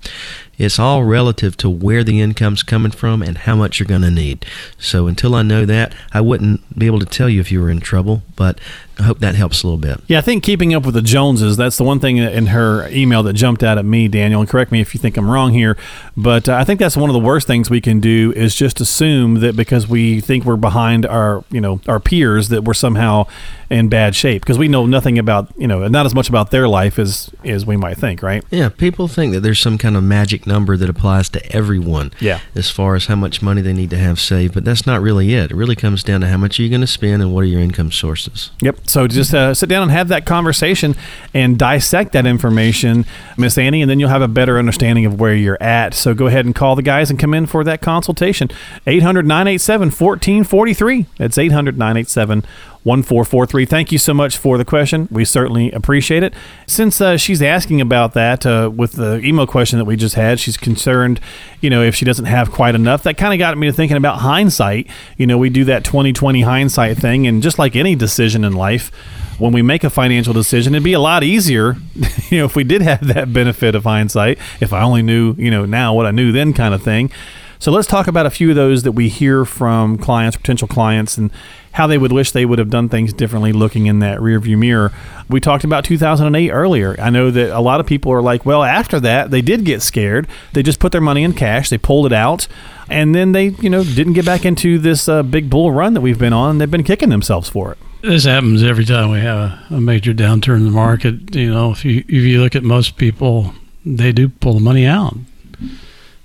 It's 0.57 0.79
all 0.79 1.03
relative 1.03 1.57
to 1.57 1.69
where 1.69 2.03
the 2.03 2.21
income's 2.21 2.63
coming 2.63 2.91
from 2.91 3.21
and 3.21 3.39
how 3.39 3.55
much 3.55 3.79
you're 3.79 3.87
going 3.87 4.01
to 4.01 4.11
need. 4.11 4.45
So 4.77 5.07
until 5.07 5.35
I 5.35 5.41
know 5.41 5.65
that, 5.65 5.93
I 6.13 6.21
wouldn't 6.21 6.77
be 6.77 6.85
able 6.85 6.99
to 6.99 7.05
tell 7.05 7.29
you 7.29 7.41
if 7.41 7.51
you 7.51 7.61
were 7.61 7.69
in 7.69 7.79
trouble, 7.79 8.23
but 8.35 8.59
I 8.97 9.03
hope 9.03 9.19
that 9.19 9.35
helps 9.35 9.63
a 9.63 9.67
little 9.67 9.79
bit. 9.79 9.99
Yeah, 10.07 10.19
I 10.19 10.21
think 10.21 10.43
keeping 10.43 10.73
up 10.73 10.85
with 10.85 10.95
the 10.95 11.01
Joneses, 11.01 11.57
that's 11.57 11.77
the 11.77 11.83
one 11.83 11.99
thing 11.99 12.17
in 12.17 12.47
her 12.47 12.87
email 12.89 13.23
that 13.23 13.33
jumped 13.33 13.63
out 13.63 13.77
at 13.77 13.83
me, 13.85 14.07
Daniel, 14.07 14.39
and 14.39 14.49
correct 14.49 14.71
me 14.71 14.79
if 14.79 14.93
you 14.93 14.99
think 14.99 15.17
I'm 15.17 15.29
wrong 15.29 15.51
here, 15.51 15.77
but 16.15 16.47
uh, 16.47 16.55
I 16.55 16.63
think 16.63 16.79
that's 16.79 16.95
one 16.95 17.09
of 17.09 17.13
the 17.13 17.19
worst 17.19 17.45
things 17.47 17.69
we 17.69 17.81
can 17.81 17.99
do 17.99 18.31
is 18.35 18.55
just 18.55 18.79
assume 18.79 19.41
that 19.41 19.55
because 19.55 19.87
we 19.87 20.21
think 20.21 20.45
we're 20.45 20.55
behind 20.55 21.05
our, 21.05 21.43
you 21.51 21.59
know, 21.59 21.81
our 21.87 21.99
peers 21.99 22.49
that 22.49 22.63
we're 22.63 22.73
somehow 22.73 23.27
in 23.69 23.89
bad 23.89 24.15
shape 24.15 24.43
because 24.43 24.57
we 24.57 24.67
know 24.67 24.85
nothing 24.85 25.17
about, 25.19 25.51
you 25.57 25.67
know, 25.67 25.87
not 25.87 26.05
as 26.05 26.13
much 26.15 26.29
about 26.29 26.51
their 26.51 26.67
life 26.67 26.99
as 26.99 27.29
as 27.43 27.65
we 27.65 27.75
might 27.75 27.97
think, 27.97 28.21
right? 28.21 28.43
Yeah, 28.51 28.69
people 28.69 29.07
think 29.07 29.33
that 29.33 29.41
there's 29.41 29.59
some 29.59 29.77
kind 29.77 29.97
of 29.97 30.03
magic 30.03 30.44
number 30.47 30.77
that 30.77 30.89
applies 30.89 31.29
to 31.29 31.55
everyone. 31.55 32.11
Yeah. 32.19 32.39
As 32.53 32.69
far 32.69 32.95
as 32.95 33.05
how 33.05 33.15
much 33.15 33.41
money 33.41 33.61
they 33.61 33.73
need 33.73 33.89
to 33.91 33.97
have 33.97 34.19
saved, 34.19 34.53
but 34.53 34.65
that's 34.65 34.85
not 34.85 35.01
really 35.01 35.33
it. 35.33 35.51
It 35.51 35.55
really 35.55 35.75
comes 35.75 36.03
down 36.03 36.21
to 36.21 36.27
how 36.27 36.37
much 36.37 36.59
are 36.59 36.63
you 36.63 36.69
going 36.69 36.81
to 36.81 36.87
spend 36.87 37.21
and 37.21 37.33
what 37.33 37.41
are 37.41 37.47
your 37.47 37.61
income 37.61 37.91
sources. 37.91 38.51
Yep. 38.61 38.87
So 38.87 39.07
just 39.07 39.33
uh, 39.33 39.53
sit 39.53 39.69
down 39.69 39.83
and 39.83 39.91
have 39.91 40.07
that 40.09 40.25
conversation 40.25 40.95
and 41.33 41.57
dissect 41.57 42.13
that 42.13 42.25
information, 42.25 43.05
Miss 43.37 43.57
Annie, 43.57 43.81
and 43.81 43.89
then 43.89 43.99
you'll 43.99 44.09
have 44.09 44.21
a 44.21 44.27
better 44.27 44.57
understanding 44.57 45.05
of 45.05 45.19
where 45.19 45.35
you're 45.35 45.61
at. 45.61 45.93
So 45.93 46.13
go 46.13 46.27
ahead 46.27 46.45
and 46.45 46.55
call 46.55 46.75
the 46.75 46.81
guys 46.81 47.09
and 47.09 47.19
come 47.19 47.33
in 47.33 47.45
for 47.45 47.63
that 47.63 47.81
consultation. 47.81 48.49
800 48.87 49.25
987 49.25 49.87
1443. 49.87 51.05
That's 51.17 51.37
800 51.37 51.77
987 51.77 52.43
1443. 52.85 53.65
Thank 53.65 53.91
you 53.91 53.97
so 53.97 54.13
much 54.13 54.37
for 54.37 54.59
the 54.59 54.63
question. 54.63 55.07
We 55.09 55.25
certainly 55.25 55.71
appreciate 55.71 56.21
it. 56.21 56.35
Since 56.67 57.01
uh, 57.01 57.17
she's 57.17 57.41
asking 57.41 57.81
about 57.81 58.13
that 58.13 58.45
uh, 58.45 58.69
with 58.73 58.91
the 58.91 59.19
email 59.25 59.47
question 59.47 59.79
that 59.79 59.85
we 59.85 59.95
just 59.95 60.13
had, 60.13 60.39
she's 60.39 60.55
concerned, 60.55 61.19
you 61.61 61.71
know, 61.71 61.81
if 61.81 61.95
she 61.95 62.05
doesn't 62.05 62.25
have 62.25 62.51
quite 62.51 62.75
enough. 62.75 63.01
That 63.01 63.17
kind 63.17 63.33
of 63.33 63.39
got 63.39 63.57
me 63.57 63.65
to 63.65 63.73
thinking 63.73 63.97
about 63.97 64.19
hindsight. 64.19 64.87
You 65.17 65.25
know, 65.25 65.39
we 65.39 65.49
do 65.49 65.65
that 65.65 65.83
2020 65.83 66.41
hindsight 66.41 66.97
thing, 66.97 67.25
and 67.25 67.41
just 67.41 67.57
like 67.57 67.75
any 67.75 67.95
decision 67.95 68.43
in 68.43 68.53
life, 68.53 68.91
when 69.39 69.51
we 69.51 69.63
make 69.63 69.83
a 69.83 69.89
financial 69.89 70.33
decision, 70.33 70.75
it'd 70.75 70.83
be 70.83 70.93
a 70.93 70.99
lot 70.99 71.23
easier, 71.23 71.77
you 72.29 72.37
know, 72.37 72.45
if 72.45 72.55
we 72.55 72.63
did 72.63 72.83
have 72.83 73.07
that 73.07 73.33
benefit 73.33 73.73
of 73.73 73.83
hindsight, 73.83 74.37
if 74.61 74.71
I 74.71 74.83
only 74.83 75.01
knew, 75.01 75.33
you 75.39 75.49
know, 75.49 75.65
now 75.65 75.95
what 75.95 76.05
I 76.05 76.11
knew 76.11 76.31
then 76.31 76.53
kind 76.53 76.75
of 76.75 76.83
thing. 76.83 77.09
So 77.57 77.71
let's 77.71 77.87
talk 77.87 78.07
about 78.07 78.25
a 78.25 78.29
few 78.29 78.49
of 78.49 78.55
those 78.55 78.83
that 78.83 78.91
we 78.91 79.09
hear 79.09 79.45
from 79.45 79.97
clients, 79.97 80.37
potential 80.37 80.67
clients, 80.67 81.17
and 81.17 81.31
how 81.75 81.87
they 81.87 81.97
would 81.97 82.13
wish 82.13 82.31
they 82.31 82.45
would 82.45 82.57
have 82.57 82.69
done 82.69 82.87
things 82.87 83.11
differently 83.11 83.51
looking 83.51 83.85
in 83.85 83.99
that 83.99 84.19
rearview 84.19 84.57
mirror. 84.57 84.93
We 85.29 85.41
talked 85.41 85.65
about 85.65 85.83
2008 85.83 86.49
earlier. 86.49 86.95
I 87.01 87.09
know 87.09 87.29
that 87.31 87.49
a 87.49 87.59
lot 87.59 87.81
of 87.81 87.85
people 87.85 88.13
are 88.13 88.21
like, 88.21 88.45
well, 88.45 88.63
after 88.63 88.97
that, 89.01 89.29
they 89.29 89.41
did 89.41 89.65
get 89.65 89.81
scared. 89.81 90.25
They 90.53 90.63
just 90.63 90.79
put 90.79 90.93
their 90.93 91.01
money 91.01 91.21
in 91.21 91.33
cash, 91.33 91.69
they 91.69 91.77
pulled 91.77 92.05
it 92.05 92.13
out, 92.13 92.47
and 92.89 93.13
then 93.13 93.33
they, 93.33 93.47
you 93.59 93.69
know, 93.69 93.83
didn't 93.83 94.13
get 94.13 94.25
back 94.25 94.45
into 94.45 94.79
this 94.79 95.09
uh, 95.09 95.21
big 95.21 95.49
bull 95.49 95.73
run 95.73 95.93
that 95.95 96.01
we've 96.01 96.17
been 96.17 96.31
on. 96.31 96.59
They've 96.59 96.71
been 96.71 96.85
kicking 96.85 97.09
themselves 97.09 97.49
for 97.49 97.73
it. 97.73 97.77
This 98.01 98.23
happens 98.23 98.63
every 98.63 98.85
time 98.85 99.11
we 99.11 99.19
have 99.19 99.59
a, 99.69 99.81
major 99.81 100.13
downturn 100.13 100.57
in 100.57 100.65
the 100.65 100.71
market. 100.71 101.35
You 101.35 101.53
know, 101.53 101.71
if 101.71 101.83
you 101.83 102.05
if 102.07 102.23
you 102.23 102.41
look 102.41 102.55
at 102.55 102.63
most 102.63 102.95
people, 102.95 103.53
they 103.85 104.13
do 104.13 104.29
pull 104.29 104.53
the 104.53 104.59
money 104.61 104.85
out. 104.85 105.17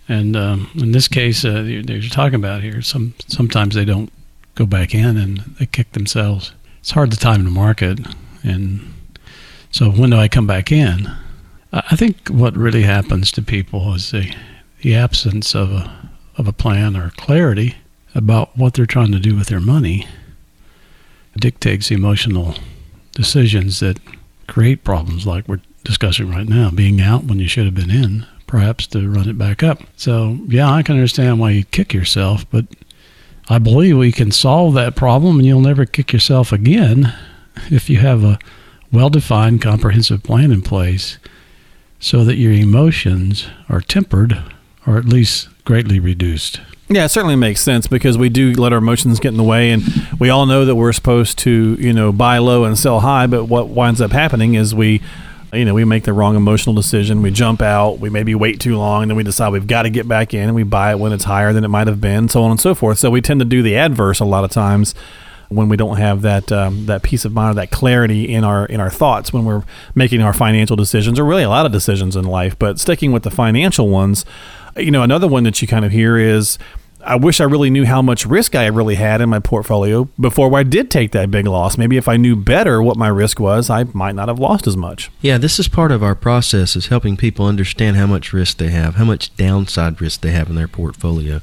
And 0.07 0.37
um, 0.37 0.71
in 0.77 0.93
this 0.93 1.09
case, 1.09 1.45
uh, 1.45 1.63
you're 1.63 2.03
talking 2.03 2.37
about 2.37 2.63
here, 2.63 2.83
some 2.83 3.15
sometimes 3.27 3.75
they 3.75 3.85
don't 3.85 4.13
go 4.55 4.67
back 4.67 4.95
in 4.95 5.17
and 5.17 5.39
they 5.59 5.67
kick 5.67 5.93
themselves. 5.93 6.53
It's 6.81 6.93
hard 6.93 7.11
to 7.11 7.19
time 7.19 7.45
the 7.45 7.51
market, 7.51 8.01
and 8.43 8.95
so 9.71 9.91
when 9.91 10.11
do 10.11 10.17
I 10.17 10.29
come 10.29 10.47
back 10.47 10.73
in? 10.73 11.11
I 11.73 11.95
think 11.95 12.29
what 12.29 12.57
really 12.57 12.83
happens 12.83 13.31
to 13.33 13.43
people 13.43 13.95
is 13.95 14.11
the 14.11 14.35
the 14.83 14.95
absence 14.95 15.55
of 15.55 15.71
a 15.73 16.09
of 16.37 16.49
a 16.49 16.53
plan 16.53 16.97
or 16.97 17.11
clarity 17.11 17.77
about 18.15 18.57
what 18.57 18.75
they're 18.75 18.87
trying 18.87 19.13
to 19.13 19.19
do 19.21 19.37
with 19.37 19.49
their 19.49 19.61
money 19.61 20.07
dictates 21.39 21.91
emotional 21.91 22.55
decisions 23.13 23.81
that 23.81 23.99
create 24.49 24.83
problems 24.83 25.27
like 25.27 25.47
we're 25.47 25.61
discussing 25.85 26.31
right 26.31 26.49
now. 26.49 26.71
Being 26.71 27.01
out 27.01 27.25
when 27.25 27.39
you 27.39 27.47
should 27.47 27.67
have 27.67 27.75
been 27.75 27.91
in, 27.91 28.27
perhaps 28.47 28.87
to 28.89 29.09
run 29.09 29.29
it 29.29 29.39
back 29.39 29.63
up. 29.63 29.81
So 29.97 30.39
yeah, 30.49 30.71
I 30.71 30.83
can 30.83 30.97
understand 30.97 31.39
why 31.39 31.51
you 31.51 31.65
kick 31.65 31.95
yourself, 31.95 32.45
but 32.51 32.67
I 33.51 33.59
believe 33.59 33.99
we 33.99 34.13
can 34.13 34.31
solve 34.31 34.75
that 34.75 34.95
problem 34.95 35.39
and 35.39 35.47
you'll 35.47 35.61
never 35.61 35.85
kick 35.85 36.13
yourself 36.13 36.53
again 36.53 37.13
if 37.69 37.91
you 37.91 37.99
have 37.99 38.23
a 38.23 38.39
well 38.93 39.11
defined, 39.11 39.61
comprehensive 39.61 40.23
plan 40.23 40.53
in 40.53 40.63
place 40.63 41.19
so 41.99 42.25
that 42.25 42.37
your 42.37 42.53
emotions 42.53 43.49
are 43.69 43.81
tempered 43.81 44.41
or 44.87 44.99
at 44.99 45.05
least 45.05 45.49
greatly 45.65 45.99
reduced. 45.99 46.61
Yeah, 46.89 47.05
it 47.07 47.09
certainly 47.09 47.35
makes 47.35 47.61
sense 47.61 47.89
because 47.89 48.17
we 48.17 48.29
do 48.29 48.53
let 48.53 48.73
our 48.73 48.79
emotions 48.79 49.19
get 49.19 49.29
in 49.29 49.37
the 49.37 49.45
way, 49.45 49.71
and 49.71 49.83
we 50.19 50.29
all 50.29 50.45
know 50.47 50.65
that 50.65 50.75
we're 50.75 50.93
supposed 50.93 51.39
to, 51.39 51.77
you 51.79 51.93
know, 51.93 52.11
buy 52.11 52.39
low 52.39 52.65
and 52.65 52.77
sell 52.77 53.01
high. 53.01 53.29
But 53.29 53.45
what 53.45 53.69
winds 53.69 54.01
up 54.01 54.11
happening 54.11 54.55
is 54.55 54.75
we 54.75 55.01
you 55.53 55.65
know, 55.65 55.75
we 55.75 55.85
make 55.85 56.05
the 56.05 56.13
wrong 56.13 56.37
emotional 56.37 56.75
decision. 56.75 57.23
We 57.23 57.31
jump 57.31 57.61
out. 57.61 57.99
We 57.99 58.09
maybe 58.09 58.35
wait 58.35 58.61
too 58.61 58.77
long, 58.77 59.03
and 59.03 59.11
then 59.11 59.17
we 59.17 59.25
decide 59.25 59.51
we've 59.51 59.67
got 59.67 59.83
to 59.83 59.91
get 59.91 60.07
back 60.07 60.33
in, 60.33 60.45
and 60.45 60.55
we 60.55 60.63
buy 60.63 60.93
it 60.93 60.99
when 60.99 61.13
it's 61.13 61.25
higher 61.25 61.53
than 61.53 61.65
it 61.65 61.69
might 61.69 61.89
have 61.89 62.01
been, 62.01 62.29
so 62.29 62.43
on 62.43 62.53
and 62.53 62.61
so 62.61 62.75
forth. 62.75 62.99
So 62.99 63.11
we 63.11 63.21
tend 63.21 63.41
to 63.41 63.47
do 63.47 63.63
the 63.63 63.77
adverse 63.77 64.21
a 64.21 64.25
lot 64.25 64.45
of 64.45 64.51
times 64.51 64.95
when 65.49 65.69
we 65.69 65.77
don't 65.77 65.97
have 65.97 66.23
that 66.23 66.53
um, 66.53 66.87
that 66.87 67.03
peace 67.03 67.25
of 67.25 67.33
mind 67.33 67.53
or 67.53 67.61
that 67.61 67.73
clarity 67.73 68.33
in 68.33 68.45
our 68.45 68.67
in 68.67 68.79
our 68.81 68.91
thoughts 68.91 69.33
when 69.33 69.45
we're 69.45 69.65
making 69.97 70.23
our 70.23 70.33
financial 70.33 70.77
decisions, 70.77 71.19
or 71.19 71.25
really 71.25 71.43
a 71.43 71.49
lot 71.49 71.67
of 71.67 71.73
decisions 71.73 72.15
in 72.15 72.25
life. 72.25 72.57
But 72.59 72.79
sticking 72.79 73.11
with 73.11 73.25
the 73.25 73.31
financial 73.31 73.89
ones, 73.89 74.25
you 74.77 74.93
know, 74.93 75.03
another 75.03 75.27
one 75.27 75.43
that 75.45 75.61
you 75.61 75.67
kind 75.67 75.85
of 75.85 75.91
hear 75.91 76.17
is 76.17 76.59
I 77.05 77.17
wish 77.17 77.41
I 77.41 77.45
really 77.45 77.71
knew 77.71 77.87
how 77.87 78.03
much 78.03 78.27
risk 78.27 78.55
I 78.55 78.67
really 78.67 78.97
had 78.97 79.21
in 79.21 79.29
my 79.29 79.39
portfolio 79.39 80.05
before 80.19 80.57
I 80.57 80.63
did 80.63 80.91
take 80.91 81.13
that 81.13 81.31
big 81.31 81.47
loss. 81.47 81.79
Maybe 81.79 81.97
if 81.97 82.09
I 82.09 82.17
knew 82.17 82.37
better 82.37 82.83
what 82.83 82.97
my 82.97 83.09
risk 83.09 83.41
was, 83.41 83.71
I 83.71 83.85
might 83.93 84.15
not 84.15 84.29
have 84.29 84.39
lost 84.39 84.67
as 84.67 84.77
much. 84.77 85.11
Yeah, 85.21 85.39
this 85.39 85.59
is 85.59 85.69
part 85.69 85.93
of 85.93 86.03
our 86.03 86.15
process 86.15 86.77
is 86.77 86.87
helping 86.87 87.17
people 87.17 87.47
understand 87.47 87.97
how 87.97 88.07
much 88.07 88.33
risk 88.33 88.59
they 88.59 88.71
have, 88.71 88.97
how 88.97 89.05
much 89.05 89.35
downside 89.37 90.01
risk 90.01 90.21
they 90.21 90.33
have 90.33 90.51
in 90.51 90.57
their 90.57 90.69
portfolio. 90.69 91.41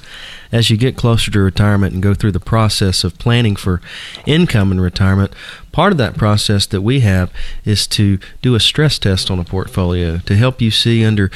As 0.52 0.70
you 0.70 0.78
get 0.78 0.96
closer 0.96 1.30
to 1.32 1.40
retirement 1.40 1.94
and 1.94 2.04
go 2.04 2.14
through 2.14 2.32
the 2.32 2.40
process 2.40 3.04
of 3.04 3.18
planning 3.18 3.56
for 3.56 3.82
income 4.26 4.72
in 4.72 4.80
retirement, 4.80 5.34
part 5.74 5.92
of 5.92 5.98
that 5.98 6.18
process 6.18 6.66
that 6.68 6.82
we 6.82 7.02
have 7.02 7.32
is 7.66 7.86
to 7.88 8.18
do 8.42 8.56
a 8.56 8.60
stress 8.60 8.98
test 8.98 9.30
on 9.30 9.40
a 9.40 9.44
portfolio 9.44 10.20
to 10.20 10.36
help 10.36 10.62
you 10.62 10.72
see 10.72 11.04
under 11.04 11.30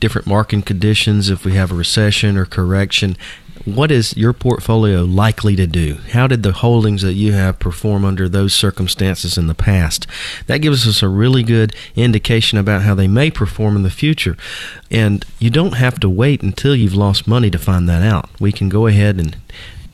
different 0.00 0.26
market 0.26 0.64
conditions 0.64 1.28
if 1.28 1.44
we 1.44 1.52
have 1.52 1.70
a 1.70 1.74
recession 1.74 2.36
or 2.38 2.46
correction 2.46 3.16
what 3.64 3.90
is 3.90 4.16
your 4.16 4.32
portfolio 4.32 5.04
likely 5.04 5.56
to 5.56 5.66
do? 5.66 5.98
How 6.10 6.26
did 6.26 6.42
the 6.42 6.52
holdings 6.52 7.02
that 7.02 7.14
you 7.14 7.32
have 7.32 7.58
perform 7.58 8.04
under 8.04 8.28
those 8.28 8.52
circumstances 8.52 9.38
in 9.38 9.46
the 9.46 9.54
past? 9.54 10.06
That 10.46 10.58
gives 10.58 10.86
us 10.86 11.02
a 11.02 11.08
really 11.08 11.42
good 11.42 11.74
indication 11.96 12.58
about 12.58 12.82
how 12.82 12.94
they 12.94 13.08
may 13.08 13.30
perform 13.30 13.76
in 13.76 13.82
the 13.82 13.90
future. 13.90 14.36
And 14.90 15.24
you 15.38 15.50
don't 15.50 15.76
have 15.76 15.98
to 16.00 16.08
wait 16.08 16.42
until 16.42 16.76
you've 16.76 16.94
lost 16.94 17.26
money 17.26 17.50
to 17.50 17.58
find 17.58 17.88
that 17.88 18.02
out. 18.02 18.28
We 18.38 18.52
can 18.52 18.68
go 18.68 18.86
ahead 18.86 19.18
and 19.18 19.36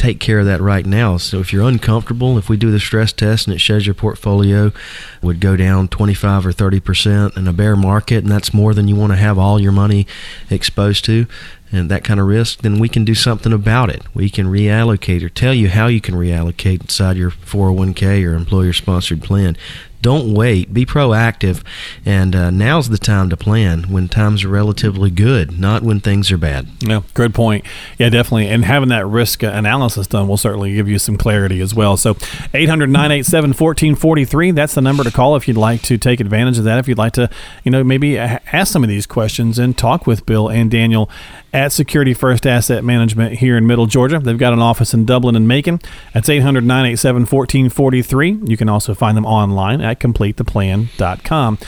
take 0.00 0.18
care 0.18 0.38
of 0.38 0.46
that 0.46 0.62
right 0.62 0.86
now. 0.86 1.18
So 1.18 1.40
if 1.40 1.52
you're 1.52 1.68
uncomfortable, 1.68 2.38
if 2.38 2.48
we 2.48 2.56
do 2.56 2.70
the 2.70 2.80
stress 2.80 3.12
test 3.12 3.46
and 3.46 3.54
it 3.54 3.58
shows 3.58 3.86
your 3.86 3.94
portfolio 3.94 4.72
would 5.20 5.40
go 5.40 5.56
down 5.56 5.88
25 5.88 6.46
or 6.46 6.52
30 6.52 6.80
percent 6.80 7.36
in 7.36 7.46
a 7.46 7.52
bear 7.52 7.76
market, 7.76 8.24
and 8.24 8.32
that's 8.32 8.54
more 8.54 8.72
than 8.72 8.88
you 8.88 8.96
want 8.96 9.12
to 9.12 9.18
have 9.18 9.38
all 9.38 9.60
your 9.60 9.72
money 9.72 10.06
exposed 10.48 11.04
to, 11.04 11.26
and 11.72 11.90
that 11.90 12.04
kind 12.04 12.18
of 12.18 12.26
risk, 12.26 12.62
then 12.62 12.78
we 12.78 12.88
can 12.88 13.04
do 13.04 13.14
something 13.14 13.52
about 13.52 13.90
it. 13.90 14.02
We 14.14 14.28
can 14.28 14.46
reallocate 14.46 15.22
or 15.22 15.28
tell 15.28 15.54
you 15.54 15.68
how 15.68 15.86
you 15.86 16.00
can 16.00 16.14
reallocate 16.14 16.80
inside 16.80 17.16
your 17.16 17.30
401k 17.30 18.26
or 18.26 18.34
employer 18.34 18.72
sponsored 18.72 19.22
plan 19.22 19.56
don't 20.02 20.32
wait. 20.34 20.72
Be 20.72 20.86
proactive. 20.86 21.62
And 22.04 22.34
uh, 22.34 22.50
now's 22.50 22.88
the 22.88 22.98
time 22.98 23.30
to 23.30 23.36
plan 23.36 23.84
when 23.84 24.08
times 24.08 24.44
are 24.44 24.48
relatively 24.48 25.10
good, 25.10 25.58
not 25.58 25.82
when 25.82 26.00
things 26.00 26.30
are 26.30 26.38
bad. 26.38 26.68
Yeah, 26.80 27.02
good 27.14 27.34
point. 27.34 27.64
Yeah, 27.98 28.08
definitely. 28.08 28.48
And 28.48 28.64
having 28.64 28.88
that 28.90 29.06
risk 29.06 29.42
analysis 29.42 30.06
done 30.06 30.28
will 30.28 30.36
certainly 30.36 30.74
give 30.74 30.88
you 30.88 30.98
some 30.98 31.16
clarity 31.16 31.60
as 31.60 31.74
well. 31.74 31.96
So 31.96 32.16
800 32.54 32.88
987 32.88 33.50
1443, 33.50 34.50
that's 34.52 34.74
the 34.74 34.80
number 34.80 35.04
to 35.04 35.10
call 35.10 35.36
if 35.36 35.46
you'd 35.46 35.56
like 35.56 35.82
to 35.82 35.98
take 35.98 36.20
advantage 36.20 36.58
of 36.58 36.64
that. 36.64 36.78
If 36.78 36.88
you'd 36.88 36.98
like 36.98 37.12
to, 37.14 37.28
you 37.64 37.70
know, 37.70 37.84
maybe 37.84 38.18
ask 38.18 38.72
some 38.72 38.82
of 38.82 38.88
these 38.88 39.06
questions 39.06 39.58
and 39.58 39.76
talk 39.76 40.06
with 40.06 40.26
Bill 40.26 40.48
and 40.48 40.70
Daniel 40.70 41.10
at 41.52 41.72
Security 41.72 42.14
First 42.14 42.46
Asset 42.46 42.84
Management 42.84 43.38
here 43.38 43.56
in 43.56 43.66
Middle 43.66 43.86
Georgia. 43.86 44.18
They've 44.18 44.38
got 44.38 44.52
an 44.52 44.60
office 44.60 44.94
in 44.94 45.04
Dublin 45.04 45.34
and 45.34 45.48
Macon. 45.48 45.80
That's 46.14 46.28
800 46.28 46.64
987 46.64 47.22
1443. 47.22 48.40
You 48.44 48.56
can 48.56 48.68
also 48.68 48.94
find 48.94 49.16
them 49.16 49.26
online 49.26 49.80
at 49.80 49.89
completetheplan.com. 49.98 51.58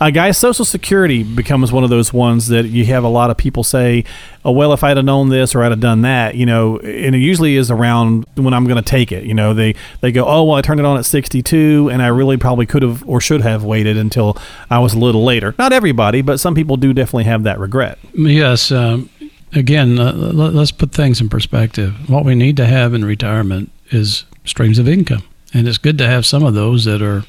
Uh, 0.00 0.10
guys, 0.10 0.36
Social 0.36 0.64
Security 0.64 1.22
becomes 1.22 1.72
one 1.72 1.84
of 1.84 1.90
those 1.90 2.12
ones 2.12 2.48
that 2.48 2.66
you 2.66 2.84
have 2.86 3.04
a 3.04 3.08
lot 3.08 3.30
of 3.30 3.36
people 3.36 3.64
say, 3.64 4.04
oh, 4.44 4.52
well, 4.52 4.72
if 4.72 4.82
I'd 4.84 4.96
have 4.96 5.06
known 5.06 5.28
this 5.28 5.54
or 5.54 5.62
I'd 5.62 5.70
have 5.70 5.80
done 5.80 6.02
that, 6.02 6.34
you 6.34 6.46
know, 6.46 6.78
and 6.78 7.14
it 7.14 7.18
usually 7.18 7.56
is 7.56 7.70
around 7.70 8.26
when 8.34 8.52
I'm 8.52 8.64
going 8.64 8.82
to 8.82 8.82
take 8.82 9.12
it. 9.12 9.24
You 9.24 9.34
know, 9.34 9.54
they, 9.54 9.74
they 10.00 10.12
go, 10.12 10.24
oh, 10.26 10.44
well, 10.44 10.56
I 10.56 10.62
turned 10.62 10.80
it 10.80 10.86
on 10.86 10.98
at 10.98 11.04
62 11.04 11.88
and 11.92 12.02
I 12.02 12.08
really 12.08 12.36
probably 12.36 12.66
could 12.66 12.82
have 12.82 13.06
or 13.08 13.20
should 13.20 13.42
have 13.42 13.64
waited 13.64 13.96
until 13.96 14.36
I 14.68 14.78
was 14.78 14.94
a 14.94 14.98
little 14.98 15.24
later. 15.24 15.54
Not 15.58 15.72
everybody, 15.72 16.22
but 16.22 16.40
some 16.40 16.54
people 16.54 16.76
do 16.76 16.92
definitely 16.92 17.24
have 17.24 17.44
that 17.44 17.58
regret. 17.58 17.98
Yes. 18.14 18.72
Um, 18.72 19.08
again, 19.52 19.98
uh, 19.98 20.12
let's 20.12 20.72
put 20.72 20.92
things 20.92 21.20
in 21.20 21.28
perspective. 21.28 22.08
What 22.08 22.24
we 22.24 22.34
need 22.34 22.56
to 22.58 22.66
have 22.66 22.94
in 22.94 23.04
retirement 23.04 23.70
is 23.90 24.24
streams 24.44 24.78
of 24.78 24.88
income. 24.88 25.22
And 25.52 25.66
it's 25.66 25.78
good 25.78 25.98
to 25.98 26.06
have 26.06 26.24
some 26.24 26.44
of 26.44 26.54
those 26.54 26.84
that 26.84 27.02
are 27.02 27.24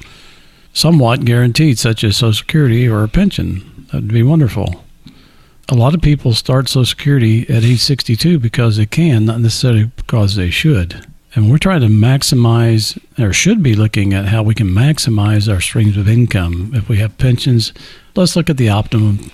somewhat 0.72 1.24
guaranteed, 1.24 1.78
such 1.78 2.04
as 2.04 2.16
Social 2.16 2.32
Security 2.32 2.88
or 2.88 3.04
a 3.04 3.08
pension. 3.08 3.86
That 3.92 4.02
would 4.02 4.12
be 4.12 4.22
wonderful. 4.22 4.84
A 5.68 5.74
lot 5.74 5.94
of 5.94 6.02
people 6.02 6.32
start 6.34 6.68
Social 6.68 6.84
Security 6.84 7.48
at 7.48 7.64
age 7.64 7.80
62 7.80 8.38
because 8.38 8.76
they 8.76 8.86
can, 8.86 9.24
not 9.24 9.40
necessarily 9.40 9.84
because 9.96 10.36
they 10.36 10.50
should. 10.50 11.06
And 11.34 11.50
we're 11.50 11.58
trying 11.58 11.80
to 11.80 11.86
maximize, 11.86 12.98
or 13.18 13.32
should 13.32 13.62
be 13.62 13.74
looking 13.74 14.12
at 14.12 14.26
how 14.26 14.42
we 14.42 14.54
can 14.54 14.68
maximize 14.68 15.50
our 15.50 15.60
streams 15.60 15.96
of 15.96 16.08
income. 16.08 16.72
If 16.74 16.88
we 16.88 16.98
have 16.98 17.16
pensions, 17.16 17.72
let's 18.14 18.36
look 18.36 18.50
at 18.50 18.58
the 18.58 18.68
optimum 18.68 19.30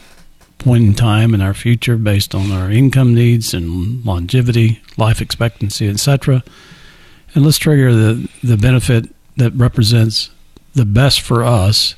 point 0.59 0.85
in 0.85 0.94
time 0.94 1.35
in 1.35 1.40
our 1.40 1.55
future 1.55 1.96
based 1.96 2.35
on 2.35 2.53
our 2.53 2.70
income 2.70 3.14
needs 3.14 3.55
and 3.55 4.05
longevity, 4.05 4.81
life 4.96 5.20
expectancy, 5.20 5.88
etc. 5.88 6.44
And 7.35 7.44
let's 7.44 7.59
trigger 7.59 7.92
the, 7.92 8.29
the 8.42 8.57
benefit 8.57 9.09
that 9.37 9.53
represents 9.53 10.31
the 10.79 10.87
best 10.87 11.21
for 11.21 11.45
us 11.45 11.95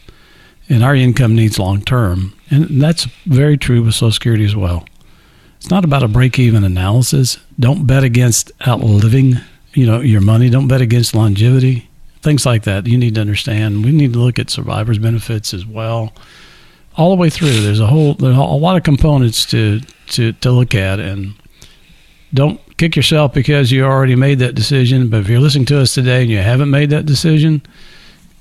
and 0.68 0.82
our 0.82 0.94
income 0.94 1.34
needs 1.34 1.58
long 1.58 1.82
term. 1.82 2.32
And 2.50 2.82
that's 2.82 3.04
very 3.26 3.56
true 3.56 3.82
with 3.82 3.94
Social 3.94 4.12
Security 4.12 4.44
as 4.44 4.56
well. 4.56 4.84
It's 5.56 5.70
not 5.70 5.84
about 5.84 6.02
a 6.02 6.08
break 6.08 6.38
even 6.38 6.64
analysis. 6.64 7.38
Don't 7.58 7.86
bet 7.86 8.02
against 8.02 8.50
outliving, 8.66 9.34
you 9.74 9.86
know, 9.86 10.00
your 10.00 10.22
money. 10.22 10.48
Don't 10.48 10.68
bet 10.68 10.80
against 10.80 11.14
longevity. 11.14 11.88
Things 12.22 12.46
like 12.46 12.62
that. 12.62 12.86
You 12.86 12.96
need 12.96 13.16
to 13.16 13.20
understand. 13.20 13.84
We 13.84 13.92
need 13.92 14.14
to 14.14 14.18
look 14.18 14.38
at 14.38 14.48
survivors 14.48 14.98
benefits 14.98 15.52
as 15.52 15.66
well. 15.66 16.12
All 16.96 17.10
the 17.10 17.16
way 17.16 17.30
through. 17.30 17.60
There's 17.60 17.80
a 17.80 17.86
whole 17.86 18.14
there's 18.14 18.36
a 18.36 18.40
lot 18.40 18.76
of 18.76 18.82
components 18.82 19.44
to 19.46 19.80
to 20.08 20.32
to 20.32 20.50
look 20.50 20.74
at 20.74 20.98
and 20.98 21.34
don't 22.32 22.60
kick 22.76 22.96
yourself 22.96 23.32
because 23.32 23.70
you 23.70 23.84
already 23.84 24.16
made 24.16 24.38
that 24.38 24.54
decision. 24.54 25.08
But 25.08 25.20
if 25.20 25.28
you're 25.28 25.40
listening 25.40 25.66
to 25.66 25.80
us 25.80 25.94
today 25.94 26.22
and 26.22 26.30
you 26.30 26.38
haven't 26.38 26.70
made 26.70 26.90
that 26.90 27.06
decision, 27.06 27.62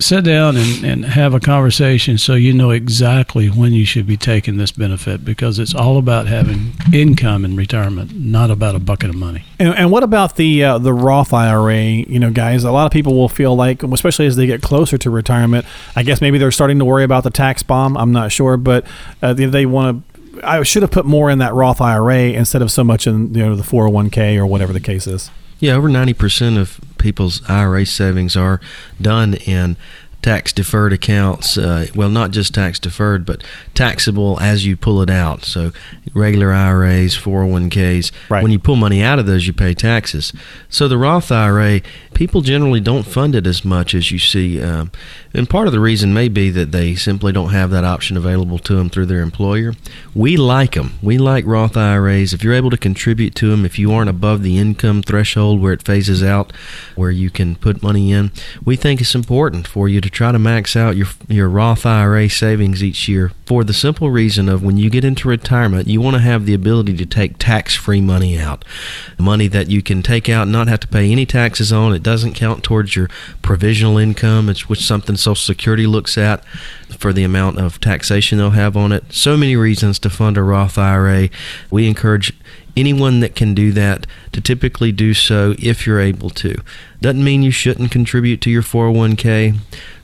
sit 0.02 0.24
down 0.24 0.56
and, 0.56 0.84
and 0.86 1.06
have 1.06 1.34
a 1.34 1.42
conversation 1.42 2.18
so 2.18 2.34
you 2.34 2.54
know 2.54 2.72
exactly 2.72 3.48
when 3.48 3.74
you 3.74 3.86
should 3.86 4.08
be 4.08 4.16
taking 4.16 4.56
this 4.56 4.72
benefit 4.72 5.26
because 5.26 5.60
it's 5.60 5.76
all 5.76 5.98
about 5.98 6.26
having 6.26 6.72
income 6.94 7.44
in 7.44 7.58
retirement, 7.58 8.16
not 8.16 8.50
about 8.50 8.76
a 8.76 8.80
bucket 8.80 9.10
of 9.10 9.16
money. 9.16 9.44
And, 9.60 9.76
and 9.76 9.92
what 9.92 10.04
about 10.04 10.38
the 10.38 10.64
uh, 10.64 10.78
the 10.78 10.94
Roth 10.94 11.34
IRA? 11.34 11.84
You 11.84 12.18
know, 12.18 12.32
guys, 12.32 12.64
a 12.64 12.72
lot 12.72 12.86
of 12.86 12.94
people 12.94 13.14
will 13.14 13.28
feel 13.28 13.56
like, 13.56 13.84
especially 13.84 14.26
as 14.26 14.38
they 14.38 14.48
get 14.48 14.62
closer 14.62 14.98
to 14.98 15.10
retirement, 15.10 15.66
I 15.98 16.04
guess 16.04 16.22
maybe 16.22 16.38
they're 16.38 16.52
starting 16.52 16.80
to 16.80 16.86
worry 16.86 17.04
about 17.04 17.26
the 17.26 17.30
tax 17.30 17.62
bomb. 17.62 17.98
I'm 17.98 18.14
not 18.14 18.32
sure, 18.32 18.56
but 18.56 18.86
uh, 19.22 19.34
they, 19.34 19.46
they 19.46 19.66
want 19.66 20.06
to. 20.16 20.48
I 20.48 20.64
should 20.64 20.84
have 20.84 20.92
put 20.92 21.06
more 21.06 21.30
in 21.30 21.40
that 21.40 21.54
Roth 21.54 21.82
IRA 21.82 22.30
instead 22.30 22.62
of 22.62 22.72
so 22.72 22.86
much 22.86 23.06
in 23.06 23.34
you 23.34 23.46
know 23.46 23.56
the 23.58 23.64
401k 23.64 24.38
or 24.38 24.46
whatever 24.46 24.72
the 24.72 24.80
case 24.80 25.08
is. 25.08 25.30
Yeah, 25.60 25.74
over 25.74 25.90
90% 25.90 26.58
of 26.58 26.80
people's 26.98 27.48
IRA 27.50 27.86
savings 27.86 28.38
are 28.38 28.62
done 29.02 29.34
in 29.34 29.76
tax 30.22 30.52
deferred 30.52 30.94
accounts. 30.94 31.58
Uh, 31.58 31.88
well, 31.96 32.10
not 32.10 32.32
just 32.32 32.54
tax 32.54 32.80
deferred, 32.80 33.26
but 33.26 33.44
taxable 33.74 34.40
as 34.40 34.66
you 34.66 34.76
pull 34.76 35.02
it 35.02 35.10
out. 35.10 35.46
So 35.46 35.72
regular 36.14 36.52
IRAs, 36.52 37.18
401ks. 37.18 38.12
Right. 38.30 38.44
When 38.44 38.52
you 38.52 38.60
pull 38.60 38.76
money 38.76 39.02
out 39.02 39.20
of 39.20 39.26
those, 39.26 39.48
you 39.48 39.54
pay 39.54 39.74
taxes. 39.74 40.34
So 40.70 40.88
the 40.88 40.98
Roth 40.98 41.32
IRA, 41.32 41.82
people 42.14 42.42
generally 42.42 42.80
don't 42.80 43.04
fund 43.04 43.36
it 43.36 43.48
as 43.48 43.64
much 43.64 43.94
as 43.94 44.12
you 44.12 44.20
see. 44.20 44.62
Um, 44.62 44.92
and 45.34 45.50
part 45.50 45.68
of 45.68 45.74
the 45.74 45.80
reason 45.80 46.14
may 46.14 46.28
be 46.28 46.50
that 46.50 46.72
they 46.72 46.96
simply 46.96 47.32
don't 47.32 47.52
have 47.52 47.70
that 47.70 47.84
option 47.84 48.18
available 48.18 48.60
to 48.60 48.76
them 48.76 48.90
through 48.90 49.06
their 49.06 49.22
employer. 49.22 49.74
We 50.16 50.38
like 50.38 50.74
them. 50.74 50.98
We 51.02 51.18
like 51.18 51.46
Roth 51.46 51.78
IRAs. 51.78 52.34
If 52.34 52.44
you're 52.44 52.54
able 52.54 52.72
to 52.72 52.78
contribute 52.78 53.36
to 53.36 53.50
them, 53.52 53.64
if 53.64 53.78
you 53.78 53.94
aren't 53.94 54.10
above 54.10 54.44
the 54.44 54.58
income 54.58 55.04
threshold 55.04 55.62
where 55.62 55.74
it 55.74 55.84
phases 55.84 56.24
out, 56.24 56.52
where 56.96 57.12
you 57.12 57.30
can 57.30 57.56
put 57.56 57.84
money 57.84 58.12
in, 58.12 58.32
we 58.66 58.76
think 58.76 59.02
it's 59.02 59.16
important 59.16 59.68
for 59.68 59.88
you 59.88 60.02
to 60.02 60.09
try 60.10 60.32
to 60.32 60.40
max 60.40 60.76
out 60.76 60.96
your 60.96 61.08
your 61.28 61.50
Roth 61.50 61.86
IRA 61.86 62.30
savings 62.30 62.84
each 62.84 63.08
year 63.08 63.32
for 63.50 63.64
the 63.64 63.74
simple 63.74 64.12
reason 64.12 64.48
of 64.48 64.62
when 64.62 64.78
you 64.78 64.92
get 64.92 65.04
into 65.04 65.28
retirement, 65.28 65.88
you 65.88 66.00
want 66.00 66.16
to 66.16 66.22
have 66.22 66.46
the 66.46 66.54
ability 66.54 66.96
to 66.96 67.06
take 67.08 67.40
tax-free 67.40 68.00
money 68.00 68.38
out. 68.38 68.64
Money 69.18 69.48
that 69.48 69.72
you 69.72 69.82
can 69.82 70.04
take 70.04 70.30
out 70.30 70.44
and 70.44 70.52
not 70.52 70.68
have 70.68 70.82
to 70.82 70.88
pay 70.88 71.12
any 71.12 71.26
taxes 71.26 71.74
on. 71.74 71.92
It 71.92 72.04
doesn't 72.04 72.36
count 72.36 72.64
towards 72.64 72.96
your 72.96 73.10
provisional 73.42 73.98
income, 73.98 74.46
which 74.46 74.86
something 74.86 75.18
Social 75.18 75.34
Security 75.34 75.88
looks 75.88 76.16
at 76.16 76.46
for 76.96 77.12
the 77.12 77.24
amount 77.24 77.58
of 77.58 77.82
taxation 77.82 78.38
they'll 78.38 78.52
have 78.52 78.78
on 78.78 78.92
it. 78.92 79.12
So 79.12 79.36
many 79.36 79.56
reasons 79.56 79.98
to 80.00 80.12
fund 80.12 80.38
a 80.38 80.44
Roth 80.44 80.78
IRA. 80.78 81.30
We 81.72 81.88
encourage 81.88 82.32
anyone 82.78 83.20
that 83.22 83.36
can 83.36 83.56
do 83.56 83.72
that 83.72 84.06
to 84.32 84.42
typically 84.42 84.92
do 84.92 85.16
so 85.16 85.56
if 85.58 85.88
you're 85.88 86.00
able 86.00 86.30
to. 86.30 86.62
Doesn't 87.02 87.24
mean 87.24 87.42
you 87.42 87.50
shouldn't 87.50 87.90
contribute 87.90 88.42
to 88.42 88.52
your 88.52 88.62
401k. 88.62 89.58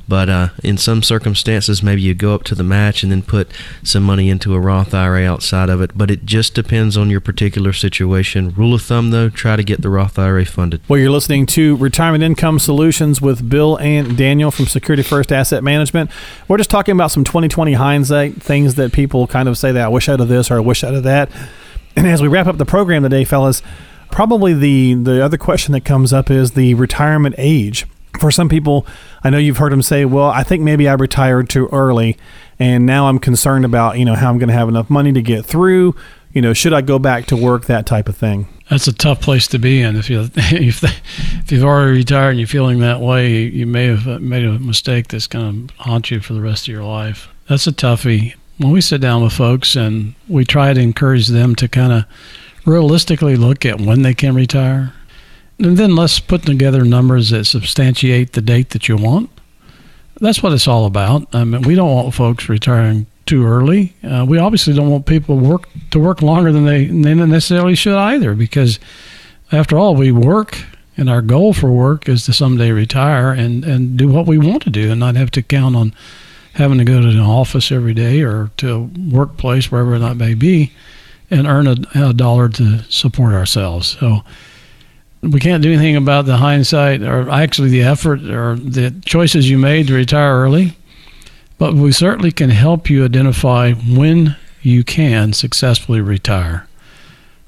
But 0.08 0.30
uh, 0.30 0.50
in 0.64 0.78
some 0.78 1.02
circumstances, 1.02 1.82
maybe 1.82 2.02
you 2.02 2.14
go 2.14 2.36
up 2.36 2.44
to 2.46 2.56
the 2.56 2.64
match 2.64 3.04
and 3.04 3.12
then 3.12 3.24
put 3.24 3.52
some 3.84 4.04
money 4.04 4.30
into 4.30 4.54
a 4.54 4.60
Roth 4.60 4.94
IRA 4.94 5.26
outside 5.26 5.70
of 5.70 5.82
it. 5.82 5.98
But 5.98 6.12
it 6.12 6.26
just 6.26 6.54
depends 6.54 6.96
on 6.96 7.10
your 7.10 7.22
particular 7.22 7.74
situation. 7.74 8.52
Rule 8.52 8.74
of 8.74 8.82
thumb, 8.82 9.12
though, 9.12 9.30
try 9.30 9.56
to 9.56 9.64
get 9.64 9.82
the 9.82 9.90
Roth 9.90 10.20
IRA 10.20 10.46
funded. 10.46 10.82
Well, 10.88 11.00
you're 11.00 11.10
listening 11.10 11.46
to 11.48 11.76
Retirement 11.78 12.24
Income 12.24 12.60
Solutions 12.60 13.22
with 13.22 13.50
Bill 13.50 13.78
and 13.78 14.18
Daniel 14.18 14.52
from 14.52 14.68
Security 14.68 15.04
First 15.04 15.32
Asset 15.32 15.64
Management. 15.64 16.12
We're 16.48 16.58
just 16.58 16.70
talking 16.70 16.94
about 16.94 17.12
some 17.12 17.24
2020 17.24 17.74
hindsight 17.74 18.42
things 18.42 18.76
that 18.76 18.94
people 18.94 19.28
kind 19.28 19.50
of 19.50 19.58
say 19.58 19.72
that 19.72 19.86
I 19.86 19.88
wish 19.88 20.08
out 20.10 20.22
of 20.22 20.28
this 20.28 20.52
or 20.52 20.58
I 20.58 20.60
wish 20.60 20.84
out 20.84 20.94
of 20.94 21.04
that. 21.04 21.32
And 21.96 22.08
as 22.08 22.22
we 22.22 22.28
wrap 22.28 22.48
up 22.48 22.58
the 22.58 22.66
program 22.66 23.04
today, 23.04 23.24
fellas, 23.24 23.62
probably 24.12 24.54
the 24.54 24.94
the 24.96 25.24
other 25.24 25.38
question 25.38 25.72
that 25.74 25.86
comes 25.86 26.14
up 26.14 26.30
is 26.30 26.52
the 26.52 26.74
retirement 26.76 27.36
age. 27.38 27.86
For 28.20 28.32
some 28.32 28.50
people, 28.50 28.86
I 29.24 29.30
know 29.30 29.38
you've 29.38 29.58
heard 29.58 29.72
them 29.72 29.82
say, 29.82 30.06
"Well, 30.06 30.30
I 30.30 30.44
think 30.44 30.64
maybe 30.64 30.88
I 30.88 30.94
retired 30.94 31.50
too 31.50 31.68
early, 31.72 32.18
and 32.60 32.86
now 32.86 33.08
I'm 33.08 33.20
concerned 33.20 33.66
about 33.66 33.98
you 33.98 34.06
know 34.06 34.16
how 34.16 34.30
I'm 34.30 34.38
going 34.38 34.50
to 34.50 34.56
have 34.56 34.70
enough 34.70 34.90
money 34.90 35.12
to 35.14 35.22
get 35.22 35.46
through. 35.46 35.96
You 36.32 36.42
know, 36.42 36.54
should 36.54 36.74
I 36.74 36.82
go 36.82 37.00
back 37.00 37.26
to 37.28 37.38
work? 37.38 37.66
That 37.66 37.86
type 37.86 38.10
of 38.10 38.18
thing." 38.18 38.48
That's 38.70 38.88
a 38.88 38.94
tough 38.94 39.22
place 39.22 39.48
to 39.48 39.60
be 39.60 39.82
in. 39.82 39.96
If 39.96 40.10
you 40.10 40.22
if 40.36 40.84
if 40.84 41.52
you've 41.52 41.64
already 41.64 41.98
retired 41.98 42.32
and 42.32 42.40
you're 42.40 42.48
feeling 42.48 42.80
that 42.80 43.00
way, 43.00 43.44
you 43.44 43.66
may 43.66 43.86
have 43.86 44.08
uh, 44.08 44.20
made 44.20 44.44
a 44.44 44.60
mistake 44.60 45.08
that's 45.10 45.28
going 45.28 45.68
to 45.68 45.74
haunt 45.78 46.12
you 46.12 46.20
for 46.20 46.34
the 46.34 46.42
rest 46.42 46.68
of 46.68 46.74
your 46.74 46.84
life. 46.84 47.30
That's 47.48 47.68
a 47.68 47.72
toughie. 47.72 48.34
When 48.58 48.72
we 48.72 48.82
sit 48.82 49.02
down 49.02 49.22
with 49.22 49.34
folks 49.34 49.76
and 49.76 50.16
we 50.28 50.46
try 50.46 50.74
to 50.74 50.80
encourage 50.80 51.28
them 51.28 51.56
to 51.56 51.68
kind 51.68 51.92
of 51.92 52.06
realistically 52.66 53.36
look 53.36 53.66
at 53.66 53.82
when 53.82 54.02
they 54.02 54.14
can 54.14 54.34
retire, 54.34 54.94
and 55.60 55.78
then 55.78 55.96
let's 55.96 56.20
put 56.20 56.44
together 56.44 56.84
numbers 56.84 57.30
that 57.30 57.46
substantiate 57.46 58.34
the 58.34 58.42
date 58.42 58.72
that 58.72 58.88
you 58.88 58.98
want. 58.98 59.30
That's 60.20 60.42
what 60.42 60.54
it's 60.54 60.68
all 60.68 60.86
about. 60.86 61.28
I 61.34 61.44
mean, 61.44 61.62
we 61.64 61.76
don't 61.76 61.94
want 61.94 62.14
folks 62.14 62.48
retiring 62.48 63.06
too 63.26 63.46
early. 63.46 63.94
Uh, 64.04 64.26
we 64.28 64.38
obviously 64.38 64.74
don't 64.74 64.90
want 64.90 65.06
people 65.06 65.38
work 65.38 65.68
to 65.92 66.00
work 66.00 66.22
longer 66.22 66.52
than 66.52 66.66
they, 66.66 66.86
they 66.86 67.14
necessarily 67.14 67.76
should 67.76 67.98
either, 67.98 68.34
because 68.34 68.80
after 69.52 69.78
all, 69.78 69.96
we 69.96 70.12
work, 70.12 70.64
and 70.98 71.10
our 71.10 71.22
goal 71.22 71.54
for 71.54 71.72
work 71.72 72.08
is 72.08 72.26
to 72.26 72.34
someday 72.34 72.72
retire 72.72 73.32
and 73.32 73.66
and 73.66 73.98
do 73.98 74.08
what 74.08 74.26
we 74.26 74.38
want 74.38 74.64
to 74.64 74.70
do, 74.70 74.92
and 74.92 75.00
not 75.00 75.16
have 75.16 75.32
to 75.32 75.42
count 75.42 75.76
on 75.76 75.94
having 76.54 76.78
to 76.78 76.86
go 76.86 77.02
to 77.02 77.08
an 77.08 77.20
office 77.20 77.72
every 77.72 77.94
day 77.94 78.22
or 78.22 78.50
to 78.58 78.72
a 78.74 78.80
workplace 79.14 79.72
wherever 79.72 80.00
that 80.00 80.16
may 80.16 80.34
be, 80.34 80.72
and 81.30 81.48
earn 81.48 81.68
a, 81.68 81.76
a 81.96 82.14
dollar 82.14 82.48
to 82.48 82.82
support 82.84 83.34
ourselves. 83.34 83.98
So 84.00 84.24
we 85.32 85.40
can't 85.40 85.64
do 85.64 85.72
anything 85.72 85.96
about 85.96 86.26
the 86.26 86.38
hindsight 86.38 87.02
or 87.02 87.30
actually 87.30 87.70
the 87.70 87.84
effort 87.84 88.24
or 88.24 88.56
the 88.56 88.94
choices 89.06 89.50
you 89.50 89.58
made 89.58 89.88
to 89.88 89.94
retire 89.94 90.36
early, 90.36 90.78
but 91.58 91.74
we 91.74 91.92
certainly 91.92 92.32
can 92.32 92.50
help 92.50 92.90
you 92.90 93.06
identify 93.06 93.74
when 93.74 94.36
you 94.62 94.84
can 94.84 95.34
successfully 95.34 96.02
retire. 96.02 96.68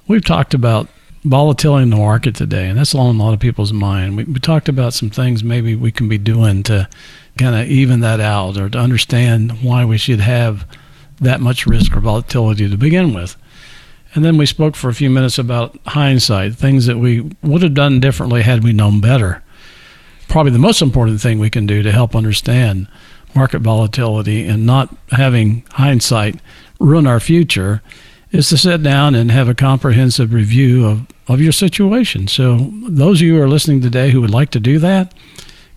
We've 0.08 0.24
talked 0.24 0.54
about 0.54 0.88
volatility 1.24 1.84
in 1.84 1.90
the 1.90 1.98
market 1.98 2.36
today, 2.36 2.68
and 2.70 2.78
that's 2.78 2.96
on 2.96 3.16
a 3.16 3.24
lot 3.24 3.34
of 3.34 3.40
people's 3.40 3.74
mind. 3.74 4.18
We, 4.18 4.24
we 4.24 4.40
talked 4.40 4.70
about 4.70 4.94
some 4.94 5.10
things 5.10 5.44
maybe 5.44 5.76
we 5.76 5.92
can 5.92 6.08
be 6.08 6.18
doing 6.18 6.64
to 6.64 6.88
kind 7.38 7.56
of 7.56 7.68
even 7.68 8.00
that 8.00 8.20
out 8.20 8.58
or 8.58 8.70
to 8.70 8.78
understand 8.78 9.64
why 9.64 9.84
we 9.86 9.98
should 9.98 10.20
have 10.20 10.66
that 11.20 11.42
much 11.42 11.66
risk 11.66 11.96
or 11.96 12.00
volatility 12.00 12.70
to 12.70 12.78
begin 12.78 13.14
with. 13.14 13.36
And 14.18 14.26
then 14.26 14.38
we 14.38 14.48
spoke 14.48 14.76
for 14.76 14.90
a 14.90 14.96
few 14.96 15.12
minutes 15.12 15.38
about 15.38 15.78
hindsight, 15.86 16.56
things 16.56 16.88
that 16.88 16.98
we 16.98 17.30
would 17.44 17.62
have 17.62 17.76
done 17.76 18.00
differently 18.00 18.42
had 18.42 18.64
we 18.64 18.74
known 18.74 19.00
better. 19.00 19.44
Probably 20.28 20.52
the 20.52 20.58
most 20.58 20.82
important 20.82 21.22
thing 21.22 21.38
we 21.38 21.52
can 21.52 21.68
do 21.68 21.84
to 21.84 21.92
help 21.92 22.16
understand 22.16 22.88
market 23.36 23.60
volatility 23.60 24.44
and 24.48 24.66
not 24.66 24.90
having 25.12 25.64
hindsight 25.74 26.42
ruin 26.80 27.06
our 27.06 27.20
future 27.20 27.84
is 28.32 28.50
to 28.50 28.58
sit 28.58 28.82
down 28.82 29.14
and 29.14 29.30
have 29.30 29.50
a 29.50 29.54
comprehensive 29.54 30.34
review 30.34 30.88
of, 30.88 31.06
of 31.28 31.40
your 31.40 31.52
situation. 31.52 32.28
So, 32.28 32.72
those 32.88 33.22
of 33.22 33.28
you 33.28 33.36
who 33.36 33.44
are 33.44 33.48
listening 33.48 33.82
today 33.82 34.10
who 34.10 34.22
would 34.22 34.32
like 34.32 34.50
to 34.50 34.60
do 34.60 34.80
that, 34.80 35.14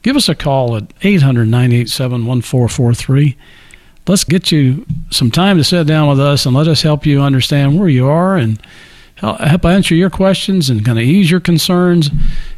give 0.00 0.16
us 0.16 0.30
a 0.30 0.34
call 0.34 0.78
at 0.78 0.94
800 1.02 1.44
987 1.44 2.24
1443 2.24 3.36
let's 4.10 4.24
get 4.24 4.50
you 4.50 4.84
some 5.10 5.30
time 5.30 5.56
to 5.56 5.62
sit 5.62 5.86
down 5.86 6.08
with 6.08 6.18
us 6.18 6.44
and 6.44 6.54
let 6.54 6.66
us 6.66 6.82
help 6.82 7.06
you 7.06 7.22
understand 7.22 7.78
where 7.78 7.88
you 7.88 8.08
are 8.08 8.36
and 8.36 8.60
help 9.14 9.64
answer 9.64 9.94
your 9.94 10.10
questions 10.10 10.68
and 10.68 10.84
kind 10.84 10.98
of 10.98 11.04
ease 11.04 11.30
your 11.30 11.38
concerns 11.38 12.10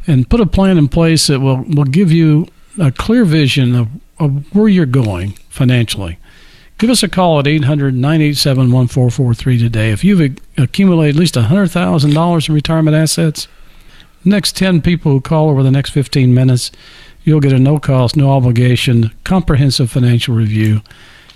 and 0.06 0.30
put 0.30 0.40
a 0.40 0.46
plan 0.46 0.78
in 0.78 0.88
place 0.88 1.26
that 1.26 1.40
will, 1.40 1.62
will 1.68 1.84
give 1.84 2.10
you 2.10 2.48
a 2.80 2.90
clear 2.90 3.26
vision 3.26 3.74
of, 3.74 3.88
of 4.18 4.54
where 4.54 4.68
you're 4.68 4.86
going 4.86 5.32
financially. 5.50 6.18
Give 6.78 6.88
us 6.88 7.02
a 7.02 7.08
call 7.08 7.38
at 7.38 7.46
800 7.46 7.94
987 7.94 8.72
1443 8.72 9.58
today. 9.58 9.90
If 9.90 10.02
you've 10.02 10.38
accumulated 10.56 11.16
at 11.16 11.20
least 11.20 11.34
$100,000 11.34 12.48
in 12.48 12.54
retirement 12.54 12.96
assets, 12.96 13.46
next 14.24 14.56
10 14.56 14.80
people 14.80 15.12
who 15.12 15.20
call 15.20 15.50
over 15.50 15.62
the 15.62 15.70
next 15.70 15.90
15 15.90 16.32
minutes, 16.32 16.72
you'll 17.24 17.40
get 17.40 17.52
a 17.52 17.58
no 17.58 17.78
cost, 17.78 18.16
no 18.16 18.30
obligation, 18.30 19.10
comprehensive 19.24 19.90
financial 19.90 20.34
review 20.34 20.80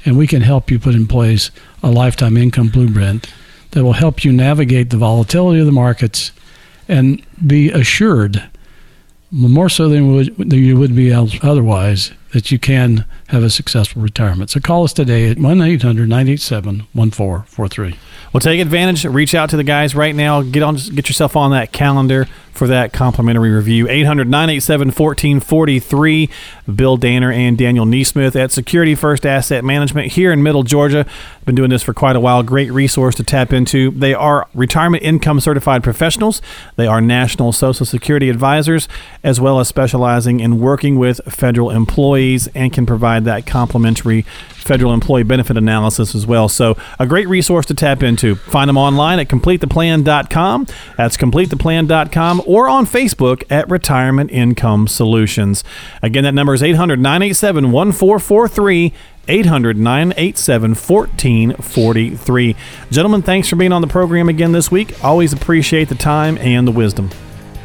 and 0.04 0.16
we 0.16 0.26
can 0.26 0.42
help 0.42 0.70
you 0.70 0.78
put 0.78 0.94
in 0.94 1.06
place 1.06 1.50
a 1.82 1.90
lifetime 1.90 2.36
income 2.36 2.68
blueprint 2.68 3.32
that 3.72 3.84
will 3.84 3.94
help 3.94 4.24
you 4.24 4.32
navigate 4.32 4.90
the 4.90 4.96
volatility 4.96 5.60
of 5.60 5.66
the 5.66 5.72
markets 5.72 6.32
and 6.88 7.24
be 7.46 7.70
assured, 7.70 8.42
more 9.30 9.68
so 9.68 9.88
than, 9.88 10.14
would, 10.14 10.36
than 10.36 10.58
you 10.58 10.78
would 10.78 10.94
be 10.94 11.12
otherwise, 11.12 12.12
that 12.32 12.50
you 12.50 12.58
can 12.58 13.04
have 13.28 13.42
a 13.42 13.50
successful 13.50 14.02
retirement. 14.02 14.50
So 14.50 14.60
call 14.60 14.84
us 14.84 14.92
today 14.92 15.30
at 15.30 15.38
1 15.38 15.60
800 15.60 16.08
987 16.08 16.86
1443. 16.92 17.98
Well, 18.32 18.40
take 18.40 18.60
advantage. 18.60 19.04
Reach 19.04 19.34
out 19.34 19.50
to 19.50 19.56
the 19.56 19.64
guys 19.64 19.94
right 19.94 20.14
now. 20.14 20.42
Get 20.42 20.62
on, 20.62 20.76
get 20.76 21.08
yourself 21.08 21.36
on 21.36 21.52
that 21.52 21.72
calendar 21.72 22.26
for 22.52 22.66
that 22.66 22.92
complimentary 22.92 23.50
review. 23.50 23.88
800 23.88 24.28
987 24.28 24.88
1443. 24.88 26.28
Bill 26.74 26.96
Danner 26.96 27.30
and 27.30 27.56
Daniel 27.56 27.86
Neesmith 27.86 28.34
at 28.34 28.50
Security 28.50 28.94
First 28.94 29.24
Asset 29.24 29.64
Management 29.64 30.12
here 30.12 30.32
in 30.32 30.42
Middle 30.42 30.62
Georgia. 30.62 31.06
Been 31.44 31.54
doing 31.54 31.70
this 31.70 31.82
for 31.82 31.94
quite 31.94 32.16
a 32.16 32.20
while. 32.20 32.42
Great 32.42 32.72
resource 32.72 33.14
to 33.16 33.22
tap 33.22 33.52
into. 33.52 33.92
They 33.92 34.14
are 34.14 34.48
retirement 34.54 35.04
income 35.04 35.38
certified 35.38 35.82
professionals. 35.82 36.42
They 36.76 36.86
are 36.86 37.00
national 37.00 37.52
Social 37.52 37.86
Security 37.86 38.28
advisors, 38.30 38.88
as 39.22 39.40
well 39.40 39.60
as 39.60 39.68
specializing 39.68 40.40
in 40.40 40.58
working 40.58 40.98
with 40.98 41.20
federal 41.32 41.70
employees 41.70 42.15
and 42.54 42.72
can 42.72 42.86
provide 42.86 43.24
that 43.24 43.46
complimentary 43.46 44.22
federal 44.66 44.92
employee 44.92 45.22
benefit 45.22 45.56
analysis 45.56 46.14
as 46.14 46.26
well. 46.26 46.48
So, 46.48 46.76
a 46.98 47.06
great 47.06 47.28
resource 47.28 47.66
to 47.66 47.74
tap 47.74 48.02
into. 48.02 48.34
Find 48.34 48.68
them 48.68 48.76
online 48.76 49.18
at 49.18 49.28
completetheplan.com. 49.28 50.66
That's 50.96 51.16
completetheplan.com 51.16 52.42
or 52.46 52.68
on 52.68 52.86
Facebook 52.86 53.44
at 53.50 53.70
Retirement 53.70 54.30
Income 54.30 54.88
Solutions. 54.88 55.62
Again, 56.02 56.24
that 56.24 56.34
number 56.34 56.54
is 56.54 56.62
800 56.62 56.98
987 57.00 57.70
1443. 57.72 58.92
800 59.28 59.76
987 59.76 60.70
1443. 60.70 62.56
Gentlemen, 62.90 63.22
thanks 63.22 63.48
for 63.48 63.56
being 63.56 63.72
on 63.72 63.80
the 63.80 63.88
program 63.88 64.28
again 64.28 64.52
this 64.52 64.70
week. 64.70 65.02
Always 65.04 65.32
appreciate 65.32 65.88
the 65.88 65.94
time 65.94 66.38
and 66.38 66.66
the 66.66 66.72
wisdom. 66.72 67.10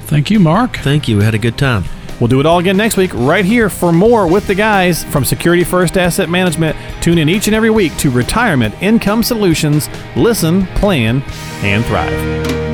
Thank 0.05 0.31
you, 0.31 0.39
Mark. 0.39 0.77
Thank 0.77 1.07
you. 1.07 1.17
We 1.17 1.23
had 1.23 1.35
a 1.35 1.39
good 1.39 1.57
time. 1.57 1.85
We'll 2.21 2.27
do 2.27 2.39
it 2.39 2.45
all 2.45 2.59
again 2.59 2.77
next 2.77 2.97
week, 2.97 3.11
right 3.15 3.43
here 3.43 3.67
for 3.67 3.91
more 3.91 4.27
with 4.27 4.45
the 4.45 4.53
guys 4.53 5.03
from 5.05 5.25
Security 5.25 5.63
First 5.63 5.97
Asset 5.97 6.29
Management. 6.29 6.77
Tune 7.01 7.17
in 7.17 7.27
each 7.27 7.47
and 7.47 7.55
every 7.55 7.71
week 7.71 7.97
to 7.97 8.11
Retirement 8.11 8.75
Income 8.79 9.23
Solutions. 9.23 9.89
Listen, 10.15 10.67
plan, 10.67 11.23
and 11.63 11.83
thrive. 11.83 12.70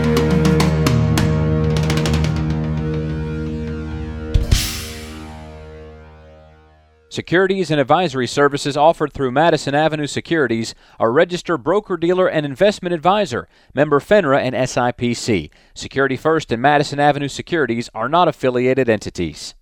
Securities 7.17 7.71
and 7.71 7.82
advisory 7.82 8.27
services 8.27 8.77
offered 8.77 9.12
through 9.12 9.32
Madison 9.32 9.73
Avenue 9.73 10.06
Securities 10.06 10.75
are 10.99 11.12
registered 11.12 11.63
broker 11.63 11.97
dealer 11.97 12.27
and 12.27 12.45
investment 12.45 12.93
advisor, 12.93 13.47
member 13.73 13.99
FINRA 13.99 14.39
and 14.39 14.53
SIPC. 14.53 15.49
Security 15.73 16.15
First 16.15 16.51
and 16.51 16.62
Madison 16.62 16.99
Avenue 16.99 17.27
Securities 17.27 17.89
are 17.95 18.08
not 18.08 18.27
affiliated 18.27 18.88
entities. 18.88 19.56